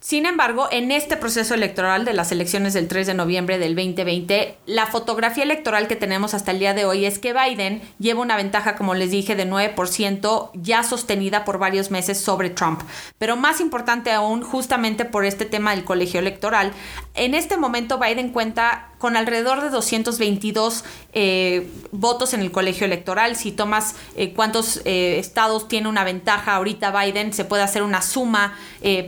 Sin 0.00 0.26
embargo, 0.26 0.68
en 0.70 0.92
este 0.92 1.16
proceso 1.16 1.54
electoral 1.54 2.04
de 2.04 2.12
las 2.12 2.30
elecciones 2.30 2.72
del 2.72 2.86
3 2.86 3.08
de 3.08 3.14
noviembre 3.14 3.58
del 3.58 3.74
2020, 3.74 4.56
la 4.66 4.86
fotografía 4.86 5.42
electoral 5.42 5.88
que 5.88 5.96
tenemos 5.96 6.34
hasta 6.34 6.52
el 6.52 6.60
día 6.60 6.72
de 6.72 6.84
hoy 6.84 7.04
es 7.04 7.18
que 7.18 7.32
Biden 7.32 7.82
lleva 7.98 8.20
una 8.20 8.36
ventaja, 8.36 8.76
como 8.76 8.94
les 8.94 9.10
dije, 9.10 9.34
de 9.34 9.48
9% 9.48 10.50
ya 10.54 10.84
sostenida 10.84 11.44
por 11.44 11.58
varios 11.58 11.90
meses 11.90 12.18
sobre 12.18 12.48
Trump. 12.48 12.80
Pero 13.18 13.36
más 13.36 13.60
importante 13.60 14.12
aún, 14.12 14.42
justamente 14.42 15.04
por 15.04 15.24
este 15.24 15.46
tema 15.46 15.72
del 15.72 15.84
colegio 15.84 16.20
electoral, 16.20 16.72
en 17.14 17.34
este 17.34 17.56
momento 17.56 17.98
Biden 17.98 18.30
cuenta 18.30 18.88
con 18.98 19.16
alrededor 19.16 19.62
de 19.62 19.70
222 19.70 20.84
eh, 21.12 21.70
votos 21.92 22.34
en 22.34 22.40
el 22.40 22.50
colegio 22.50 22.84
electoral. 22.84 23.36
Si 23.36 23.52
tomas 23.52 23.94
eh, 24.16 24.32
cuántos 24.34 24.82
eh, 24.84 25.18
estados 25.18 25.68
tiene 25.68 25.88
una 25.88 26.04
ventaja 26.04 26.56
ahorita 26.56 26.90
Biden, 26.90 27.32
se 27.32 27.44
puede 27.44 27.62
hacer 27.62 27.82
una 27.82 28.02
suma 28.02 28.58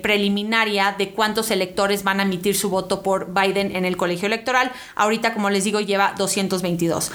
preliminaria 0.02 0.94
de 0.98 1.10
cuántos 1.10 1.50
electores 1.50 2.04
van 2.04 2.20
a 2.20 2.24
emitir 2.24 2.56
su 2.56 2.70
voto 2.70 3.02
por 3.02 3.32
Biden 3.32 3.74
en 3.74 3.84
el 3.84 3.96
colegio 3.96 4.26
electoral. 4.26 4.72
Ahorita, 4.94 5.34
como 5.34 5.50
les 5.50 5.64
digo, 5.64 5.80
lleva 5.80 6.14
222. 6.16 7.12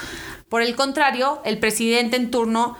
Por 0.49 0.61
el 0.61 0.75
contrario, 0.75 1.41
el 1.43 1.57
presidente 1.57 2.17
en 2.17 2.31
turno, 2.31 2.77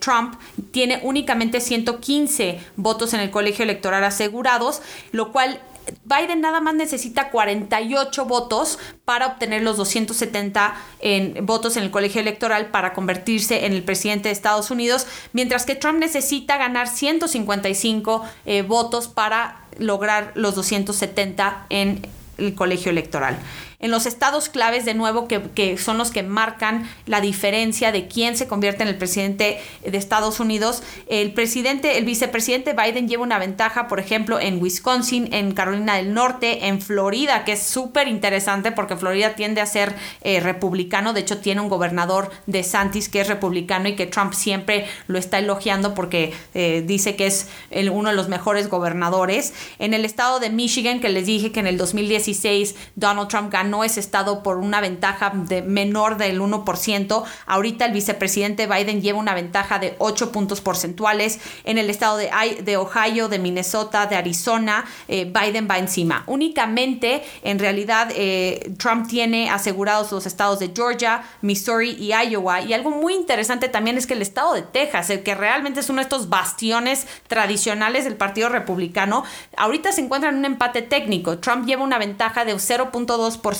Trump, 0.00 0.34
tiene 0.70 1.00
únicamente 1.02 1.60
115 1.60 2.60
votos 2.76 3.14
en 3.14 3.20
el 3.20 3.30
colegio 3.30 3.62
electoral 3.62 4.04
asegurados, 4.04 4.82
lo 5.12 5.32
cual 5.32 5.60
Biden 6.04 6.40
nada 6.40 6.60
más 6.60 6.74
necesita 6.74 7.30
48 7.30 8.24
votos 8.24 8.78
para 9.04 9.26
obtener 9.26 9.62
los 9.62 9.76
270 9.76 10.74
en, 11.00 11.46
votos 11.46 11.76
en 11.76 11.84
el 11.84 11.90
colegio 11.90 12.20
electoral 12.20 12.66
para 12.70 12.92
convertirse 12.92 13.66
en 13.66 13.72
el 13.72 13.82
presidente 13.82 14.28
de 14.28 14.32
Estados 14.32 14.70
Unidos, 14.70 15.06
mientras 15.32 15.64
que 15.64 15.74
Trump 15.74 15.98
necesita 15.98 16.56
ganar 16.56 16.88
155 16.88 18.24
eh, 18.46 18.62
votos 18.62 19.08
para 19.08 19.60
lograr 19.78 20.32
los 20.34 20.54
270 20.54 21.66
en 21.70 22.08
el 22.38 22.54
colegio 22.54 22.90
electoral 22.90 23.38
en 23.78 23.90
los 23.90 24.06
estados 24.06 24.48
claves, 24.48 24.84
de 24.84 24.94
nuevo, 24.94 25.28
que, 25.28 25.76
son 25.78 25.98
los 25.98 26.10
que 26.10 26.22
marcan 26.22 26.88
la 27.06 27.20
diferencia 27.20 27.92
de 27.92 28.08
quién 28.08 28.36
se 28.36 28.46
convierte 28.48 28.82
en 28.82 28.88
el 28.88 28.96
presidente 28.96 29.60
de 29.84 29.98
Estados 29.98 30.40
Unidos. 30.40 30.82
El 31.08 31.32
presidente, 31.32 31.98
el 31.98 32.04
vicepresidente 32.04 32.72
Biden 32.72 33.08
lleva 33.08 33.22
una 33.22 33.38
ventaja, 33.38 33.88
por 33.88 34.00
ejemplo, 34.00 34.40
en 34.40 34.62
Wisconsin, 34.62 35.32
en 35.32 35.52
Carolina 35.52 35.96
del 35.96 36.14
Norte, 36.14 36.68
en 36.68 36.80
Florida, 36.80 37.44
que 37.44 37.52
es 37.52 37.62
súper 37.62 38.08
interesante 38.08 38.72
porque 38.72 38.96
Florida 38.96 39.34
tiende 39.34 39.60
a 39.60 39.66
ser 39.66 39.94
eh, 40.22 40.40
republicano. 40.40 41.12
De 41.12 41.20
hecho, 41.20 41.38
tiene 41.38 41.60
un 41.60 41.68
gobernador 41.68 42.30
de 42.46 42.62
Santis 42.62 43.08
que 43.08 43.20
es 43.20 43.28
republicano 43.28 43.88
y 43.88 43.96
que 43.96 44.06
Trump 44.06 44.32
siempre 44.32 44.86
lo 45.06 45.18
está 45.18 45.38
elogiando 45.38 45.94
porque 45.94 46.32
eh, 46.54 46.82
dice 46.86 47.16
que 47.16 47.26
es 47.26 47.48
uno 47.90 48.10
de 48.10 48.16
los 48.16 48.28
mejores 48.28 48.68
gobernadores. 48.68 49.52
En 49.78 49.92
el 49.94 50.04
estado 50.04 50.40
de 50.40 50.50
Michigan, 50.50 51.00
que 51.00 51.08
les 51.08 51.26
dije 51.26 51.52
que 51.52 51.60
en 51.60 51.66
el 51.66 51.76
2016 51.76 52.74
Donald 52.94 53.28
Trump 53.28 53.52
ganó 53.52 53.65
ganó 53.66 53.82
ese 53.82 53.98
estado 53.98 54.44
por 54.44 54.58
una 54.58 54.80
ventaja 54.80 55.32
de 55.34 55.60
menor 55.60 56.18
del 56.18 56.40
1%. 56.40 57.24
Ahorita 57.46 57.86
el 57.86 57.92
vicepresidente 57.92 58.68
Biden 58.68 59.02
lleva 59.02 59.18
una 59.18 59.34
ventaja 59.34 59.80
de 59.80 59.96
8 59.98 60.30
puntos 60.30 60.60
porcentuales. 60.60 61.40
En 61.64 61.78
el 61.78 61.90
estado 61.90 62.16
de, 62.16 62.30
de 62.62 62.76
Ohio, 62.76 63.28
de 63.28 63.40
Minnesota, 63.40 64.06
de 64.06 64.14
Arizona, 64.14 64.84
eh, 65.08 65.24
Biden 65.24 65.66
va 65.68 65.78
encima. 65.78 66.22
Únicamente, 66.28 67.24
en 67.42 67.58
realidad, 67.58 68.08
eh, 68.14 68.72
Trump 68.78 69.08
tiene 69.08 69.50
asegurados 69.50 70.12
los 70.12 70.26
estados 70.26 70.60
de 70.60 70.70
Georgia, 70.72 71.24
Missouri 71.42 71.96
y 71.98 72.12
Iowa. 72.12 72.60
Y 72.60 72.72
algo 72.72 72.90
muy 72.90 73.14
interesante 73.14 73.68
también 73.68 73.98
es 73.98 74.06
que 74.06 74.14
el 74.14 74.22
estado 74.22 74.54
de 74.54 74.62
Texas, 74.62 75.10
el 75.10 75.24
que 75.24 75.34
realmente 75.34 75.80
es 75.80 75.90
uno 75.90 75.98
de 75.98 76.04
estos 76.04 76.28
bastiones 76.28 77.08
tradicionales 77.26 78.04
del 78.04 78.14
Partido 78.14 78.48
Republicano, 78.48 79.24
ahorita 79.56 79.90
se 79.90 80.02
encuentra 80.02 80.30
en 80.30 80.36
un 80.36 80.44
empate 80.44 80.82
técnico. 80.82 81.38
Trump 81.38 81.66
lleva 81.66 81.82
una 81.82 81.98
ventaja 81.98 82.44
de 82.44 82.54
0.2% 82.54 83.55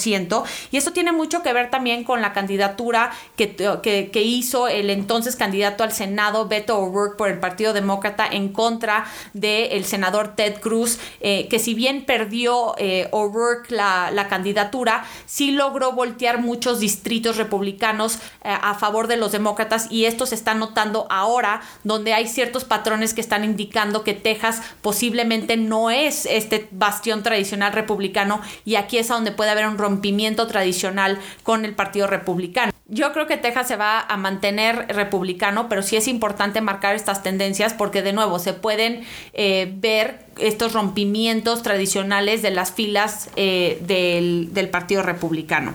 y 0.71 0.77
eso 0.77 0.93
tiene 0.93 1.13
mucho 1.13 1.43
que 1.43 1.53
ver 1.53 1.71
también 1.71 2.05
con 2.05 2.21
la 2.21 2.33
candidatura 2.33 3.13
que, 3.37 4.23
hizo 4.27 4.69
el 4.69 4.91
entonces 4.91 5.37
candidato 5.37 5.85
al 5.85 5.93
Senado, 5.93 6.49
Beto 6.49 6.79
O'Rourke, 6.79 7.17
por 7.17 7.29
el 7.29 7.39
Partido 7.39 7.73
Demócrata 7.73 8.27
en 8.27 8.49
contra 8.49 9.07
del 9.33 9.85
senador 9.85 10.35
Ted 10.35 10.61
Cruz, 10.61 10.99
eh, 11.21 11.49
que 11.49 11.59
si 11.59 11.75
bien 11.75 12.05
perdió 12.05 12.75
eh, 12.79 13.09
O'Rourke 13.13 13.71
la, 13.71 14.11
la, 14.11 14.29
candidatura, 14.29 15.05
sí 15.27 15.53
logró 15.53 15.93
voltear 15.93 16.41
muchos 16.41 16.81
distritos 16.81 17.37
republicanos 17.37 18.17
eh, 18.43 18.57
a 18.61 18.75
favor 18.75 19.07
de 19.07 19.17
los 19.17 19.33
demócratas 19.33 19.91
y 19.91 20.05
esto 20.05 20.27
se 20.27 20.35
está 20.35 20.55
notando 20.55 21.07
ahora, 21.11 21.63
donde 21.85 22.13
hay 22.15 22.27
ciertos 22.27 22.65
patrones 22.65 23.15
que 23.15 23.21
están 23.21 23.45
indicando 23.45 24.03
que 24.03 24.15
Texas 24.15 24.63
posiblemente 24.83 25.57
no 25.57 25.91
es 25.91 26.27
este 26.27 26.69
bastión 26.73 27.23
tradicional 27.23 27.73
republicano 27.73 28.41
y 28.65 28.75
aquí 28.77 28.99
es 28.99 29.11
a 29.11 29.15
donde 29.15 29.33
puede 29.33 29.51
haber 29.51 29.67
un 29.67 29.79
rompimiento 29.87 30.47
tradicional 30.47 31.19
con 31.43 31.65
el 31.65 31.75
Partido 31.75 32.07
Republicano. 32.07 32.73
Yo 32.89 33.13
creo 33.13 33.27
que 33.27 33.37
Texas 33.37 33.67
se 33.67 33.77
va 33.77 34.01
a 34.01 34.17
mantener 34.17 34.87
republicano, 34.89 35.69
pero 35.69 35.83
sí 35.83 35.97
es 35.97 36.07
importante 36.07 36.61
marcar 36.61 36.95
estas 36.95 37.23
tendencias 37.23 37.75
porque 37.75 38.03
de 38.03 38.13
nuevo 38.13 38.39
se 38.39 38.53
pueden 38.53 39.05
eh, 39.33 39.73
ver 39.77 40.27
estos 40.39 40.73
rompimientos 40.73 41.63
tradicionales 41.63 42.43
de 42.43 42.51
las 42.51 42.71
filas 42.73 43.31
eh, 43.35 43.79
del, 43.87 44.55
del 44.55 44.69
Partido 44.69 45.03
Republicano. 45.03 45.75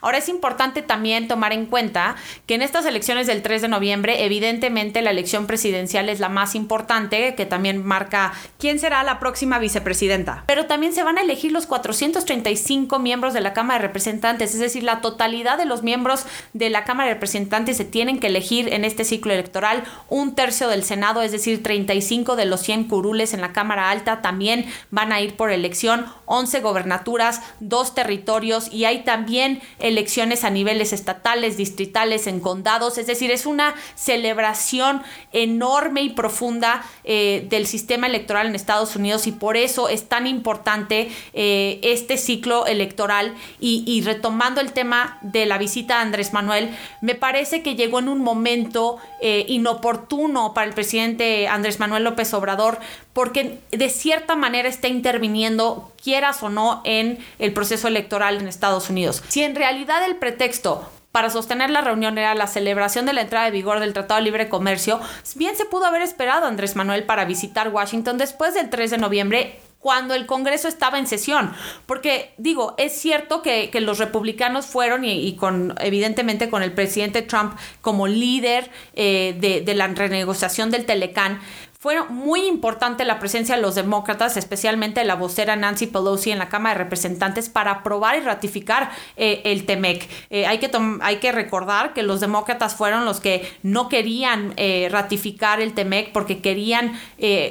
Ahora 0.00 0.18
es 0.18 0.28
importante 0.28 0.82
también 0.82 1.28
tomar 1.28 1.52
en 1.52 1.66
cuenta 1.66 2.16
que 2.46 2.54
en 2.54 2.62
estas 2.62 2.86
elecciones 2.86 3.26
del 3.26 3.42
3 3.42 3.62
de 3.62 3.68
noviembre, 3.68 4.24
evidentemente 4.24 5.02
la 5.02 5.10
elección 5.10 5.46
presidencial 5.46 6.08
es 6.08 6.20
la 6.20 6.28
más 6.28 6.54
importante, 6.54 7.34
que 7.34 7.46
también 7.46 7.84
marca 7.84 8.32
quién 8.58 8.78
será 8.78 9.02
la 9.02 9.18
próxima 9.18 9.58
vicepresidenta. 9.58 10.44
Pero 10.46 10.66
también 10.66 10.92
se 10.92 11.02
van 11.02 11.18
a 11.18 11.22
elegir 11.22 11.52
los 11.52 11.66
435 11.66 12.98
miembros 12.98 13.34
de 13.34 13.40
la 13.40 13.52
Cámara 13.52 13.80
de 13.80 13.86
Representantes, 13.88 14.54
es 14.54 14.60
decir, 14.60 14.82
la 14.82 15.00
totalidad 15.00 15.58
de 15.58 15.64
los 15.64 15.82
miembros 15.82 16.24
de 16.52 16.70
la 16.70 16.84
Cámara 16.84 17.08
de 17.08 17.14
Representantes 17.14 17.76
se 17.76 17.84
tienen 17.84 18.20
que 18.20 18.28
elegir 18.28 18.72
en 18.72 18.84
este 18.84 19.04
ciclo 19.04 19.32
electoral. 19.32 19.84
Un 20.08 20.34
tercio 20.34 20.68
del 20.68 20.84
Senado, 20.84 21.22
es 21.22 21.32
decir, 21.32 21.62
35 21.62 22.36
de 22.36 22.46
los 22.46 22.60
100 22.60 22.84
curules 22.84 23.34
en 23.34 23.40
la 23.40 23.52
Cámara 23.52 23.90
Alta 23.90 24.22
también 24.22 24.66
van 24.90 25.12
a 25.12 25.20
ir 25.20 25.36
por 25.36 25.50
elección, 25.50 26.06
11 26.26 26.60
gobernaturas, 26.60 27.42
dos 27.60 27.94
territorios 27.94 28.72
y 28.72 28.84
hay 28.84 29.04
también 29.04 29.60
elecciones 29.88 30.44
a 30.44 30.50
niveles 30.50 30.92
estatales, 30.92 31.56
distritales, 31.56 32.26
en 32.26 32.40
condados, 32.40 32.98
es 32.98 33.06
decir, 33.06 33.30
es 33.30 33.46
una 33.46 33.74
celebración 33.94 35.02
enorme 35.32 36.02
y 36.02 36.10
profunda 36.10 36.84
eh, 37.04 37.46
del 37.48 37.66
sistema 37.66 38.06
electoral 38.06 38.46
en 38.46 38.54
Estados 38.54 38.96
Unidos 38.96 39.26
y 39.26 39.32
por 39.32 39.56
eso 39.56 39.88
es 39.88 40.08
tan 40.08 40.26
importante 40.26 41.10
eh, 41.32 41.80
este 41.82 42.16
ciclo 42.16 42.66
electoral. 42.66 43.34
Y, 43.60 44.02
retomando 44.04 44.60
el 44.60 44.72
tema 44.72 45.18
de 45.22 45.44
la 45.44 45.58
visita 45.58 45.96
de 45.96 46.02
Andrés 46.02 46.32
Manuel, 46.32 46.70
me 47.00 47.14
parece 47.14 47.62
que 47.62 47.74
llegó 47.74 47.98
en 47.98 48.08
un 48.08 48.20
momento 48.20 48.98
eh, 49.20 49.44
inoportuno 49.48 50.54
para 50.54 50.66
el 50.66 50.74
presidente 50.74 51.48
Andrés 51.48 51.80
Manuel 51.80 52.04
López 52.04 52.32
Obrador 52.34 52.78
porque 53.18 53.58
de 53.72 53.90
cierta 53.90 54.36
manera 54.36 54.68
está 54.68 54.86
interviniendo, 54.86 55.92
quieras 56.00 56.40
o 56.44 56.50
no, 56.50 56.82
en 56.84 57.18
el 57.40 57.52
proceso 57.52 57.88
electoral 57.88 58.36
en 58.36 58.46
Estados 58.46 58.90
Unidos. 58.90 59.24
Si 59.26 59.42
en 59.42 59.56
realidad 59.56 60.04
el 60.04 60.14
pretexto 60.14 60.88
para 61.10 61.28
sostener 61.28 61.70
la 61.70 61.80
reunión 61.80 62.16
era 62.16 62.36
la 62.36 62.46
celebración 62.46 63.06
de 63.06 63.14
la 63.14 63.22
entrada 63.22 63.46
de 63.46 63.50
vigor 63.50 63.80
del 63.80 63.92
Tratado 63.92 64.20
de 64.20 64.24
Libre 64.24 64.48
Comercio, 64.48 65.00
bien 65.34 65.56
se 65.56 65.64
pudo 65.64 65.86
haber 65.86 66.02
esperado 66.02 66.46
Andrés 66.46 66.76
Manuel 66.76 67.02
para 67.06 67.24
visitar 67.24 67.70
Washington 67.70 68.18
después 68.18 68.54
del 68.54 68.70
3 68.70 68.92
de 68.92 68.98
noviembre 68.98 69.58
cuando 69.78 70.14
el 70.14 70.26
Congreso 70.26 70.68
estaba 70.68 70.98
en 70.98 71.06
sesión. 71.06 71.52
Porque 71.86 72.34
digo, 72.36 72.74
es 72.78 72.92
cierto 72.92 73.42
que, 73.42 73.70
los 73.80 73.98
republicanos 73.98 74.66
fueron 74.66 75.04
y, 75.04 75.34
con 75.36 75.74
evidentemente 75.80 76.50
con 76.50 76.62
el 76.62 76.72
presidente 76.72 77.22
Trump 77.22 77.54
como 77.80 78.06
líder 78.06 78.70
eh, 78.94 79.36
de, 79.40 79.60
de, 79.60 79.74
la 79.74 79.86
renegociación 79.86 80.70
del 80.70 80.84
Telecán, 80.84 81.40
fue 81.80 82.02
muy 82.08 82.44
importante 82.46 83.04
la 83.04 83.20
presencia 83.20 83.54
de 83.54 83.62
los 83.62 83.76
demócratas, 83.76 84.36
especialmente 84.36 85.04
la 85.04 85.14
vocera 85.14 85.54
Nancy 85.54 85.86
Pelosi 85.86 86.32
en 86.32 86.40
la 86.40 86.48
Cámara 86.48 86.74
de 86.74 86.82
Representantes 86.82 87.48
para 87.48 87.70
aprobar 87.70 88.18
y 88.18 88.20
ratificar 88.20 88.90
eh, 89.16 89.42
el 89.44 89.64
TEMEC. 89.64 90.08
Eh, 90.30 90.44
hay, 90.46 90.58
que 90.58 90.68
hay 91.02 91.16
que 91.18 91.30
recordar 91.30 91.94
que 91.94 92.02
los 92.02 92.18
demócratas 92.18 92.74
fueron 92.74 93.04
los 93.04 93.20
que 93.20 93.48
no 93.62 93.88
querían 93.88 94.54
eh, 94.56 94.88
ratificar 94.90 95.60
el 95.60 95.72
TEMEC 95.72 96.10
porque 96.12 96.40
querían 96.40 96.98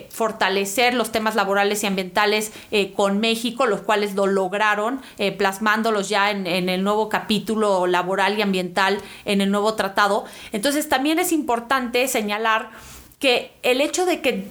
fortalecer 0.10 0.94
los 0.94 1.12
temas 1.12 1.36
laborales 1.36 1.84
y 1.84 1.88
ambientales 1.88 2.52
con 2.96 3.20
México, 3.20 3.66
los 3.66 3.82
cuales 3.82 4.16
lo 4.16 4.26
lograron 4.26 5.02
plasmándolos 5.38 6.10
ya 6.10 6.32
en, 6.32 6.48
en 6.48 6.70
el 6.70 6.84
nuevo 6.84 7.10
capítulo 7.10 7.86
laboral 7.88 8.38
y 8.38 8.42
ambiental 8.42 9.00
en 9.26 9.42
el 9.42 9.52
nuevo 9.52 9.76
tratado. 9.76 10.26
Entonces 10.52 10.90
también 10.90 11.20
es 11.20 11.32
importante 11.32 12.08
señalar 12.08 12.70
que 13.20 13.52
el 13.64 13.82
hecho 13.82 14.06
de 14.06 14.22
que, 14.22 14.48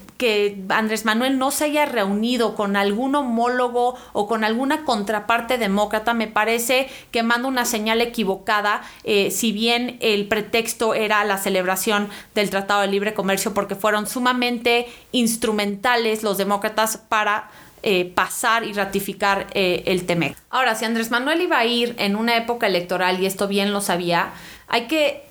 Andrés 0.71 1.05
Manuel 1.05 1.39
no 1.39 1.51
se 1.51 1.67
haya 1.67 1.85
reunido 1.85 2.55
con 2.55 2.75
algún 2.75 3.15
homólogo 3.15 3.97
o 4.15 4.27
con 4.27 4.45
alguna 4.45 4.85
contraparte 4.85 5.59
demócrata 5.59 6.15
me 6.15 6.27
parece 6.27 6.89
que 7.11 7.23
manda 7.23 7.49
una 7.49 7.67
señal 7.67 8.01
equivocada, 8.01 8.83
eh, 9.05 9.31
si 9.31 9.53
bien 9.53 9.99
el 10.01 10.27
pretexto 10.27 10.95
era 10.95 11.23
la 11.25 11.37
celebración 11.37 12.09
del 12.35 12.49
Tratado 12.49 12.81
de 12.81 12.89
Libre 12.89 13.13
Comercio, 13.13 13.53
porque 13.53 13.75
fueron 13.75 14.07
sumamente 14.07 14.89
instrumentales 15.13 16.23
los 16.23 16.39
demócratas 16.39 16.97
para 16.97 17.51
eh, 17.83 18.11
pasar 18.15 18.65
y 18.65 18.73
ratificar 18.73 19.47
eh, 19.53 19.85
el 19.87 20.07
TEMEC. 20.07 20.37
Ahora, 20.51 20.75
si 20.75 20.87
Andrés 20.87 21.11
Manuel 21.11 21.43
iba 21.43 21.59
a 21.59 21.67
ir 21.67 21.95
en 21.99 22.17
una 22.17 22.37
época 22.37 22.67
electoral, 22.67 23.21
y 23.21 23.27
esto 23.27 23.47
bien 23.47 23.73
lo 23.73 23.83
sabía, 23.83 24.33
hay 24.67 24.87
que 24.89 25.27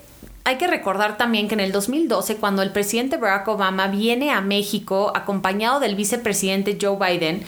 hay 0.46 0.58
que 0.58 0.68
recordar 0.68 1.18
también 1.18 1.48
que 1.48 1.56
en 1.56 1.60
el 1.60 1.72
2012, 1.72 2.38
cuando 2.38 2.62
el 2.62 2.72
presidente 2.72 3.18
Barack 3.18 3.48
Obama 3.48 3.88
viene 3.88 4.30
a 4.30 4.42
México 4.42 5.12
acompañado 5.16 5.80
del 5.80 5.96
vicepresidente 5.96 6.78
Joe 6.80 6.98
Biden, 6.98 7.44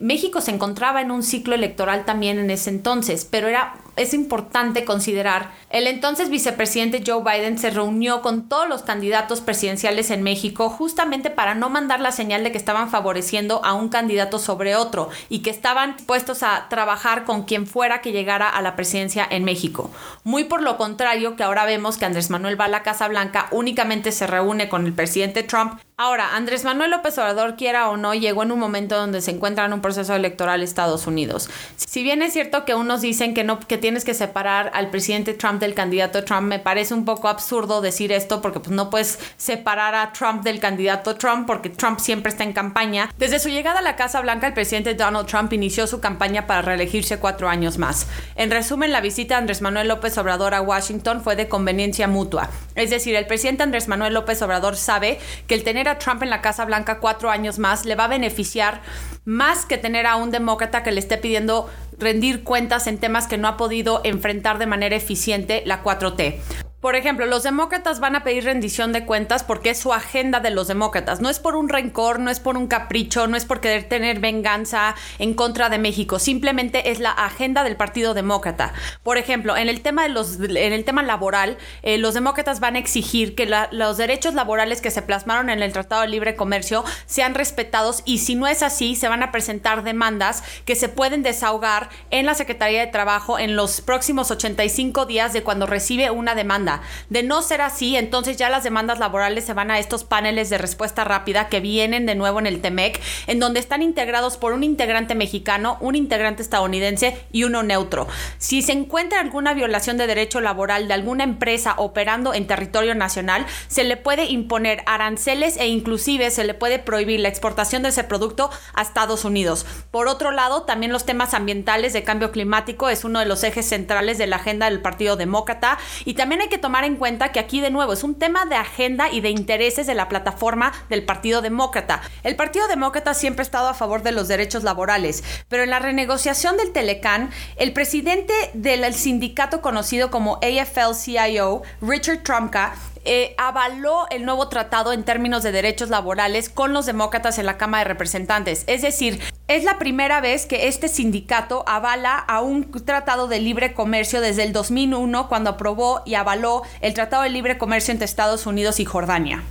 México 0.00 0.40
se 0.40 0.50
encontraba 0.50 1.00
en 1.00 1.12
un 1.12 1.22
ciclo 1.22 1.54
electoral 1.54 2.04
también 2.04 2.40
en 2.40 2.50
ese 2.50 2.70
entonces, 2.70 3.24
pero 3.24 3.46
era 3.46 3.74
es 4.00 4.14
importante 4.14 4.86
considerar, 4.86 5.50
el 5.68 5.86
entonces 5.86 6.30
vicepresidente 6.30 7.02
Joe 7.06 7.22
Biden 7.22 7.58
se 7.58 7.68
reunió 7.68 8.22
con 8.22 8.48
todos 8.48 8.66
los 8.66 8.80
candidatos 8.80 9.42
presidenciales 9.42 10.10
en 10.10 10.22
México 10.22 10.70
justamente 10.70 11.28
para 11.28 11.54
no 11.54 11.68
mandar 11.68 12.00
la 12.00 12.10
señal 12.10 12.42
de 12.42 12.50
que 12.50 12.56
estaban 12.56 12.88
favoreciendo 12.88 13.62
a 13.62 13.74
un 13.74 13.90
candidato 13.90 14.38
sobre 14.38 14.74
otro 14.74 15.10
y 15.28 15.40
que 15.40 15.50
estaban 15.50 15.98
puestos 16.06 16.42
a 16.42 16.68
trabajar 16.70 17.24
con 17.24 17.44
quien 17.44 17.66
fuera 17.66 18.00
que 18.00 18.12
llegara 18.12 18.48
a 18.48 18.62
la 18.62 18.74
presidencia 18.74 19.26
en 19.30 19.44
México. 19.44 19.90
Muy 20.24 20.44
por 20.44 20.62
lo 20.62 20.78
contrario 20.78 21.36
que 21.36 21.42
ahora 21.42 21.66
vemos 21.66 21.98
que 21.98 22.06
Andrés 22.06 22.30
Manuel 22.30 22.58
va 22.58 22.64
a 22.64 22.68
la 22.68 22.82
Casa 22.82 23.06
Blanca, 23.06 23.48
únicamente 23.50 24.12
se 24.12 24.26
reúne 24.26 24.70
con 24.70 24.86
el 24.86 24.94
presidente 24.94 25.42
Trump 25.42 25.78
Ahora, 26.02 26.34
Andrés 26.34 26.64
Manuel 26.64 26.92
López 26.92 27.18
Obrador, 27.18 27.56
quiera 27.56 27.90
o 27.90 27.98
no, 27.98 28.14
llegó 28.14 28.42
en 28.42 28.52
un 28.52 28.58
momento 28.58 28.96
donde 28.96 29.20
se 29.20 29.32
encuentra 29.32 29.66
en 29.66 29.74
un 29.74 29.82
proceso 29.82 30.14
electoral 30.14 30.62
Estados 30.62 31.06
Unidos. 31.06 31.50
Si 31.76 32.02
bien 32.02 32.22
es 32.22 32.32
cierto 32.32 32.64
que 32.64 32.74
unos 32.74 33.02
dicen 33.02 33.34
que 33.34 33.44
no, 33.44 33.60
que 33.60 33.76
tienes 33.90 34.04
que 34.04 34.14
separar 34.14 34.70
al 34.74 34.88
presidente 34.88 35.34
Trump 35.34 35.58
del 35.58 35.74
candidato 35.74 36.22
Trump, 36.22 36.42
me 36.42 36.60
parece 36.60 36.94
un 36.94 37.04
poco 37.04 37.26
absurdo 37.26 37.80
decir 37.80 38.12
esto 38.12 38.40
porque 38.40 38.60
pues, 38.60 38.70
no 38.70 38.88
puedes 38.88 39.18
separar 39.36 39.96
a 39.96 40.12
Trump 40.12 40.44
del 40.44 40.60
candidato 40.60 41.16
Trump 41.16 41.44
porque 41.44 41.70
Trump 41.70 41.98
siempre 41.98 42.30
está 42.30 42.44
en 42.44 42.52
campaña. 42.52 43.10
Desde 43.18 43.40
su 43.40 43.48
llegada 43.48 43.80
a 43.80 43.82
la 43.82 43.96
Casa 43.96 44.20
Blanca, 44.20 44.46
el 44.46 44.54
presidente 44.54 44.94
Donald 44.94 45.26
Trump 45.26 45.52
inició 45.52 45.88
su 45.88 45.98
campaña 45.98 46.46
para 46.46 46.62
reelegirse 46.62 47.18
cuatro 47.18 47.48
años 47.48 47.78
más. 47.78 48.06
En 48.36 48.52
resumen, 48.52 48.92
la 48.92 49.00
visita 49.00 49.34
de 49.34 49.38
Andrés 49.40 49.60
Manuel 49.60 49.88
López 49.88 50.16
Obrador 50.18 50.54
a 50.54 50.62
Washington 50.62 51.20
fue 51.20 51.34
de 51.34 51.48
conveniencia 51.48 52.06
mutua. 52.06 52.48
Es 52.76 52.90
decir, 52.90 53.16
el 53.16 53.26
presidente 53.26 53.64
Andrés 53.64 53.88
Manuel 53.88 54.14
López 54.14 54.40
Obrador 54.42 54.76
sabe 54.76 55.18
que 55.48 55.56
el 55.56 55.64
tener 55.64 55.98
Trump 55.98 56.22
en 56.22 56.30
la 56.30 56.42
Casa 56.42 56.64
Blanca 56.64 57.00
cuatro 57.00 57.28
años 57.28 57.58
más 57.58 57.84
le 57.86 57.96
va 57.96 58.04
a 58.04 58.08
beneficiar 58.08 58.82
más 59.30 59.64
que 59.64 59.78
tener 59.78 60.08
a 60.08 60.16
un 60.16 60.32
demócrata 60.32 60.82
que 60.82 60.90
le 60.90 60.98
esté 60.98 61.16
pidiendo 61.16 61.70
rendir 62.00 62.42
cuentas 62.42 62.88
en 62.88 62.98
temas 62.98 63.28
que 63.28 63.38
no 63.38 63.46
ha 63.46 63.56
podido 63.56 64.00
enfrentar 64.02 64.58
de 64.58 64.66
manera 64.66 64.96
eficiente 64.96 65.62
la 65.66 65.84
4T. 65.84 66.69
Por 66.80 66.96
ejemplo, 66.96 67.26
los 67.26 67.42
demócratas 67.42 68.00
van 68.00 68.16
a 68.16 68.24
pedir 68.24 68.44
rendición 68.44 68.94
de 68.94 69.04
cuentas 69.04 69.44
porque 69.44 69.68
es 69.68 69.78
su 69.78 69.92
agenda 69.92 70.40
de 70.40 70.48
los 70.48 70.66
demócratas. 70.66 71.20
No 71.20 71.28
es 71.28 71.38
por 71.38 71.54
un 71.54 71.68
rencor, 71.68 72.20
no 72.20 72.30
es 72.30 72.40
por 72.40 72.56
un 72.56 72.68
capricho, 72.68 73.26
no 73.26 73.36
es 73.36 73.44
por 73.44 73.60
querer 73.60 73.84
tener 73.84 74.18
venganza 74.18 74.94
en 75.18 75.34
contra 75.34 75.68
de 75.68 75.76
México. 75.76 76.18
Simplemente 76.18 76.90
es 76.90 76.98
la 76.98 77.10
agenda 77.10 77.64
del 77.64 77.76
Partido 77.76 78.14
Demócrata. 78.14 78.72
Por 79.02 79.18
ejemplo, 79.18 79.58
en 79.58 79.68
el 79.68 79.82
tema, 79.82 80.04
de 80.04 80.08
los, 80.08 80.40
en 80.40 80.72
el 80.72 80.84
tema 80.86 81.02
laboral, 81.02 81.58
eh, 81.82 81.98
los 81.98 82.14
demócratas 82.14 82.60
van 82.60 82.76
a 82.76 82.78
exigir 82.78 83.34
que 83.34 83.44
los 83.72 83.98
derechos 83.98 84.32
laborales 84.32 84.80
que 84.80 84.90
se 84.90 85.02
plasmaron 85.02 85.50
en 85.50 85.62
el 85.62 85.74
Tratado 85.74 86.00
de 86.00 86.08
Libre 86.08 86.34
Comercio 86.34 86.82
sean 87.04 87.34
respetados 87.34 88.02
y 88.06 88.18
si 88.18 88.36
no 88.36 88.46
es 88.46 88.62
así, 88.62 88.96
se 88.96 89.08
van 89.08 89.22
a 89.22 89.32
presentar 89.32 89.82
demandas 89.82 90.42
que 90.64 90.76
se 90.76 90.88
pueden 90.88 91.22
desahogar 91.22 91.90
en 92.10 92.24
la 92.24 92.32
Secretaría 92.32 92.80
de 92.80 92.86
Trabajo 92.86 93.38
en 93.38 93.54
los 93.54 93.82
próximos 93.82 94.30
85 94.30 95.04
días 95.04 95.34
de 95.34 95.42
cuando 95.42 95.66
recibe 95.66 96.10
una 96.10 96.34
demanda 96.34 96.69
de 97.08 97.22
no 97.22 97.42
ser 97.42 97.60
así, 97.60 97.96
entonces 97.96 98.36
ya 98.36 98.50
las 98.50 98.64
demandas 98.64 98.98
laborales 98.98 99.44
se 99.44 99.54
van 99.54 99.70
a 99.70 99.78
estos 99.78 100.04
paneles 100.04 100.50
de 100.50 100.58
respuesta 100.58 101.04
rápida 101.04 101.48
que 101.48 101.60
vienen 101.60 102.06
de 102.06 102.14
nuevo 102.14 102.38
en 102.38 102.46
el 102.46 102.60
TEMEC, 102.60 103.00
en 103.26 103.40
donde 103.40 103.60
están 103.60 103.82
integrados 103.82 104.36
por 104.36 104.52
un 104.52 104.62
integrante 104.62 105.14
mexicano, 105.14 105.76
un 105.80 105.96
integrante 105.96 106.42
estadounidense 106.42 107.18
y 107.32 107.44
uno 107.44 107.62
neutro. 107.62 108.06
Si 108.38 108.62
se 108.62 108.72
encuentra 108.72 109.20
alguna 109.20 109.54
violación 109.54 109.96
de 109.96 110.06
derecho 110.06 110.40
laboral 110.40 110.88
de 110.88 110.94
alguna 110.94 111.24
empresa 111.24 111.74
operando 111.76 112.34
en 112.34 112.46
territorio 112.46 112.94
nacional, 112.94 113.46
se 113.68 113.84
le 113.84 113.96
puede 113.96 114.26
imponer 114.26 114.82
aranceles 114.86 115.56
e 115.56 115.68
inclusive 115.68 116.30
se 116.30 116.44
le 116.44 116.54
puede 116.54 116.78
prohibir 116.78 117.20
la 117.20 117.28
exportación 117.28 117.82
de 117.82 117.90
ese 117.90 118.04
producto 118.04 118.50
a 118.74 118.82
Estados 118.82 119.24
Unidos. 119.24 119.66
Por 119.90 120.08
otro 120.08 120.30
lado, 120.30 120.62
también 120.62 120.92
los 120.92 121.04
temas 121.04 121.34
ambientales 121.34 121.92
de 121.92 122.04
cambio 122.04 122.32
climático 122.32 122.88
es 122.88 123.04
uno 123.04 123.18
de 123.18 123.26
los 123.26 123.42
ejes 123.44 123.66
centrales 123.66 124.18
de 124.18 124.26
la 124.26 124.36
agenda 124.36 124.68
del 124.68 124.80
Partido 124.80 125.16
Demócrata 125.16 125.78
y 126.04 126.14
también 126.14 126.40
hay 126.40 126.48
que 126.48 126.58
tomar 126.60 126.84
en 126.84 126.96
cuenta 126.96 127.32
que 127.32 127.40
aquí 127.40 127.60
de 127.60 127.70
nuevo 127.70 127.92
es 127.92 128.04
un 128.04 128.14
tema 128.14 128.44
de 128.46 128.56
agenda 128.56 129.10
y 129.10 129.20
de 129.20 129.30
intereses 129.30 129.86
de 129.86 129.94
la 129.94 130.08
plataforma 130.08 130.72
del 130.88 131.04
Partido 131.04 131.42
Demócrata. 131.42 132.02
El 132.22 132.36
Partido 132.36 132.68
Demócrata 132.68 133.14
siempre 133.14 133.42
ha 133.42 133.44
estado 133.44 133.68
a 133.68 133.74
favor 133.74 134.02
de 134.02 134.12
los 134.12 134.28
derechos 134.28 134.62
laborales, 134.62 135.24
pero 135.48 135.62
en 135.62 135.70
la 135.70 135.78
renegociación 135.78 136.56
del 136.56 136.72
Telecán, 136.72 137.30
el 137.56 137.72
presidente 137.72 138.34
del 138.54 138.92
sindicato 138.94 139.60
conocido 139.60 140.10
como 140.10 140.38
AFL-CIO, 140.40 141.62
Richard 141.80 142.22
Trumka, 142.22 142.74
eh, 143.04 143.34
avaló 143.38 144.06
el 144.10 144.24
nuevo 144.24 144.48
tratado 144.48 144.92
en 144.92 145.04
términos 145.04 145.42
de 145.42 145.52
derechos 145.52 145.88
laborales 145.88 146.48
con 146.48 146.72
los 146.72 146.86
demócratas 146.86 147.38
en 147.38 147.46
la 147.46 147.58
Cámara 147.58 147.84
de 147.84 147.88
Representantes. 147.88 148.64
Es 148.66 148.82
decir, 148.82 149.20
es 149.48 149.64
la 149.64 149.78
primera 149.78 150.20
vez 150.20 150.46
que 150.46 150.68
este 150.68 150.88
sindicato 150.88 151.64
avala 151.66 152.16
a 152.16 152.40
un 152.40 152.70
tratado 152.84 153.26
de 153.26 153.40
libre 153.40 153.74
comercio 153.74 154.20
desde 154.20 154.44
el 154.44 154.52
2001, 154.52 155.28
cuando 155.28 155.50
aprobó 155.50 156.02
y 156.04 156.14
avaló 156.14 156.62
el 156.80 156.94
Tratado 156.94 157.22
de 157.22 157.30
Libre 157.30 157.58
Comercio 157.58 157.92
entre 157.92 158.04
Estados 158.04 158.46
Unidos 158.46 158.80
y 158.80 158.84
Jordania. 158.84 159.42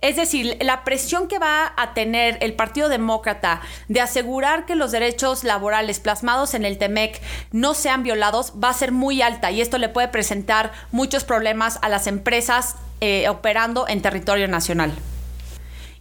Es 0.00 0.16
decir, 0.16 0.56
la 0.62 0.82
presión 0.84 1.28
que 1.28 1.38
va 1.38 1.72
a 1.76 1.92
tener 1.92 2.38
el 2.40 2.54
Partido 2.54 2.88
Demócrata 2.88 3.60
de 3.88 4.00
asegurar 4.00 4.64
que 4.64 4.74
los 4.74 4.92
derechos 4.92 5.44
laborales 5.44 6.00
plasmados 6.00 6.54
en 6.54 6.64
el 6.64 6.78
TEMEC 6.78 7.20
no 7.52 7.74
sean 7.74 8.02
violados 8.02 8.54
va 8.62 8.70
a 8.70 8.74
ser 8.74 8.92
muy 8.92 9.20
alta 9.20 9.50
y 9.50 9.60
esto 9.60 9.76
le 9.76 9.90
puede 9.90 10.08
presentar 10.08 10.72
muchos 10.90 11.24
problemas 11.24 11.78
a 11.82 11.88
las 11.88 12.06
empresas 12.06 12.76
eh, 13.00 13.28
operando 13.28 13.86
en 13.88 14.00
territorio 14.00 14.48
nacional. 14.48 14.92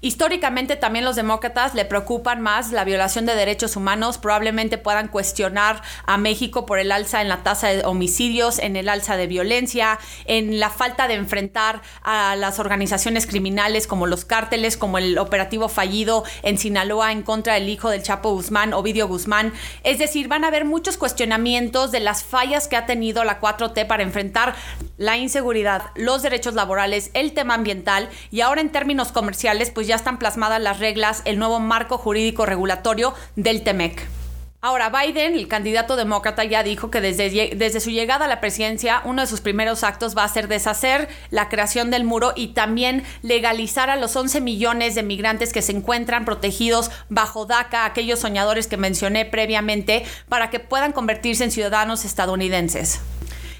Históricamente 0.01 0.77
también 0.77 1.03
los 1.03 1.17
demócratas 1.17 1.75
le 1.75 1.83
preocupan 1.83 2.39
más 2.39 2.71
la 2.71 2.85
violación 2.85 3.25
de 3.25 3.35
derechos 3.35 3.75
humanos, 3.75 4.17
probablemente 4.17 4.77
puedan 4.77 5.09
cuestionar 5.09 5.81
a 6.05 6.17
México 6.17 6.65
por 6.65 6.79
el 6.79 6.93
alza 6.93 7.21
en 7.21 7.27
la 7.27 7.43
tasa 7.43 7.67
de 7.67 7.83
homicidios, 7.83 8.59
en 8.59 8.77
el 8.77 8.87
alza 8.87 9.17
de 9.17 9.27
violencia, 9.27 9.99
en 10.23 10.57
la 10.57 10.69
falta 10.69 11.09
de 11.09 11.15
enfrentar 11.15 11.81
a 12.01 12.37
las 12.37 12.59
organizaciones 12.59 13.27
criminales 13.27 13.87
como 13.87 14.07
los 14.07 14.23
cárteles, 14.23 14.77
como 14.77 14.99
el 14.99 15.17
operativo 15.17 15.67
fallido 15.67 16.23
en 16.43 16.57
Sinaloa 16.57 17.11
en 17.11 17.21
contra 17.21 17.55
del 17.55 17.67
hijo 17.67 17.89
del 17.89 18.01
Chapo 18.01 18.31
Guzmán, 18.31 18.73
Ovidio 18.73 19.05
Guzmán. 19.09 19.51
Es 19.83 19.99
decir, 19.99 20.29
van 20.29 20.45
a 20.45 20.47
haber 20.47 20.63
muchos 20.63 20.95
cuestionamientos 20.95 21.91
de 21.91 21.99
las 21.99 22.23
fallas 22.23 22.69
que 22.69 22.77
ha 22.77 22.85
tenido 22.85 23.25
la 23.25 23.41
4T 23.41 23.85
para 23.85 24.03
enfrentar 24.03 24.55
la 24.95 25.17
inseguridad, 25.17 25.87
los 25.95 26.21
derechos 26.21 26.53
laborales, 26.53 27.11
el 27.13 27.33
tema 27.33 27.55
ambiental 27.55 28.07
y 28.31 28.39
ahora 28.41 28.61
en 28.61 28.71
términos 28.71 29.11
comerciales, 29.11 29.71
pues 29.71 29.88
ya 29.89 29.95
están 29.95 30.19
plasmadas 30.19 30.61
las 30.61 30.79
reglas, 30.79 31.23
el 31.25 31.39
nuevo 31.39 31.59
marco 31.59 31.97
jurídico 31.97 32.45
regulatorio 32.45 33.15
del 33.35 33.63
TEMEC. 33.63 34.07
Ahora, 34.61 34.89
Biden, 34.89 35.35
el 35.35 35.47
candidato 35.47 35.95
demócrata, 35.95 36.43
ya 36.43 36.63
dijo 36.63 36.91
que 36.91 36.99
desde, 36.99 37.79
su 37.79 37.89
llegada 37.89 38.25
a 38.25 38.27
la 38.27 38.41
presidencia, 38.41 39.01
uno 39.05 39.21
de 39.21 39.27
sus 39.27 39.39
primeros 39.39 39.85
actos 39.85 40.17
va 40.17 40.25
a 40.25 40.29
ser 40.29 40.47
deshacer 40.49 41.07
la 41.31 41.47
creación 41.47 41.89
del 41.91 42.03
muro 42.03 42.33
y 42.35 42.49
también 42.49 43.03
legalizar 43.21 43.89
a 43.89 43.95
los 43.95 44.15
11 44.15 44.41
millones 44.41 44.95
de 44.95 45.03
migrantes 45.03 45.53
que 45.53 45.61
se 45.61 45.71
encuentran 45.71 46.25
protegidos 46.25 46.91
bajo 47.07 47.45
DACA, 47.45 47.85
aquellos 47.85 48.19
soñadores 48.19 48.67
que 48.67 48.77
mencioné 48.77 49.25
previamente, 49.25 50.03
para 50.27 50.49
que 50.49 50.59
puedan 50.59 50.91
convertirse 50.91 51.45
en 51.45 51.51
ciudadanos 51.51 52.03
estadounidenses. 52.03 52.99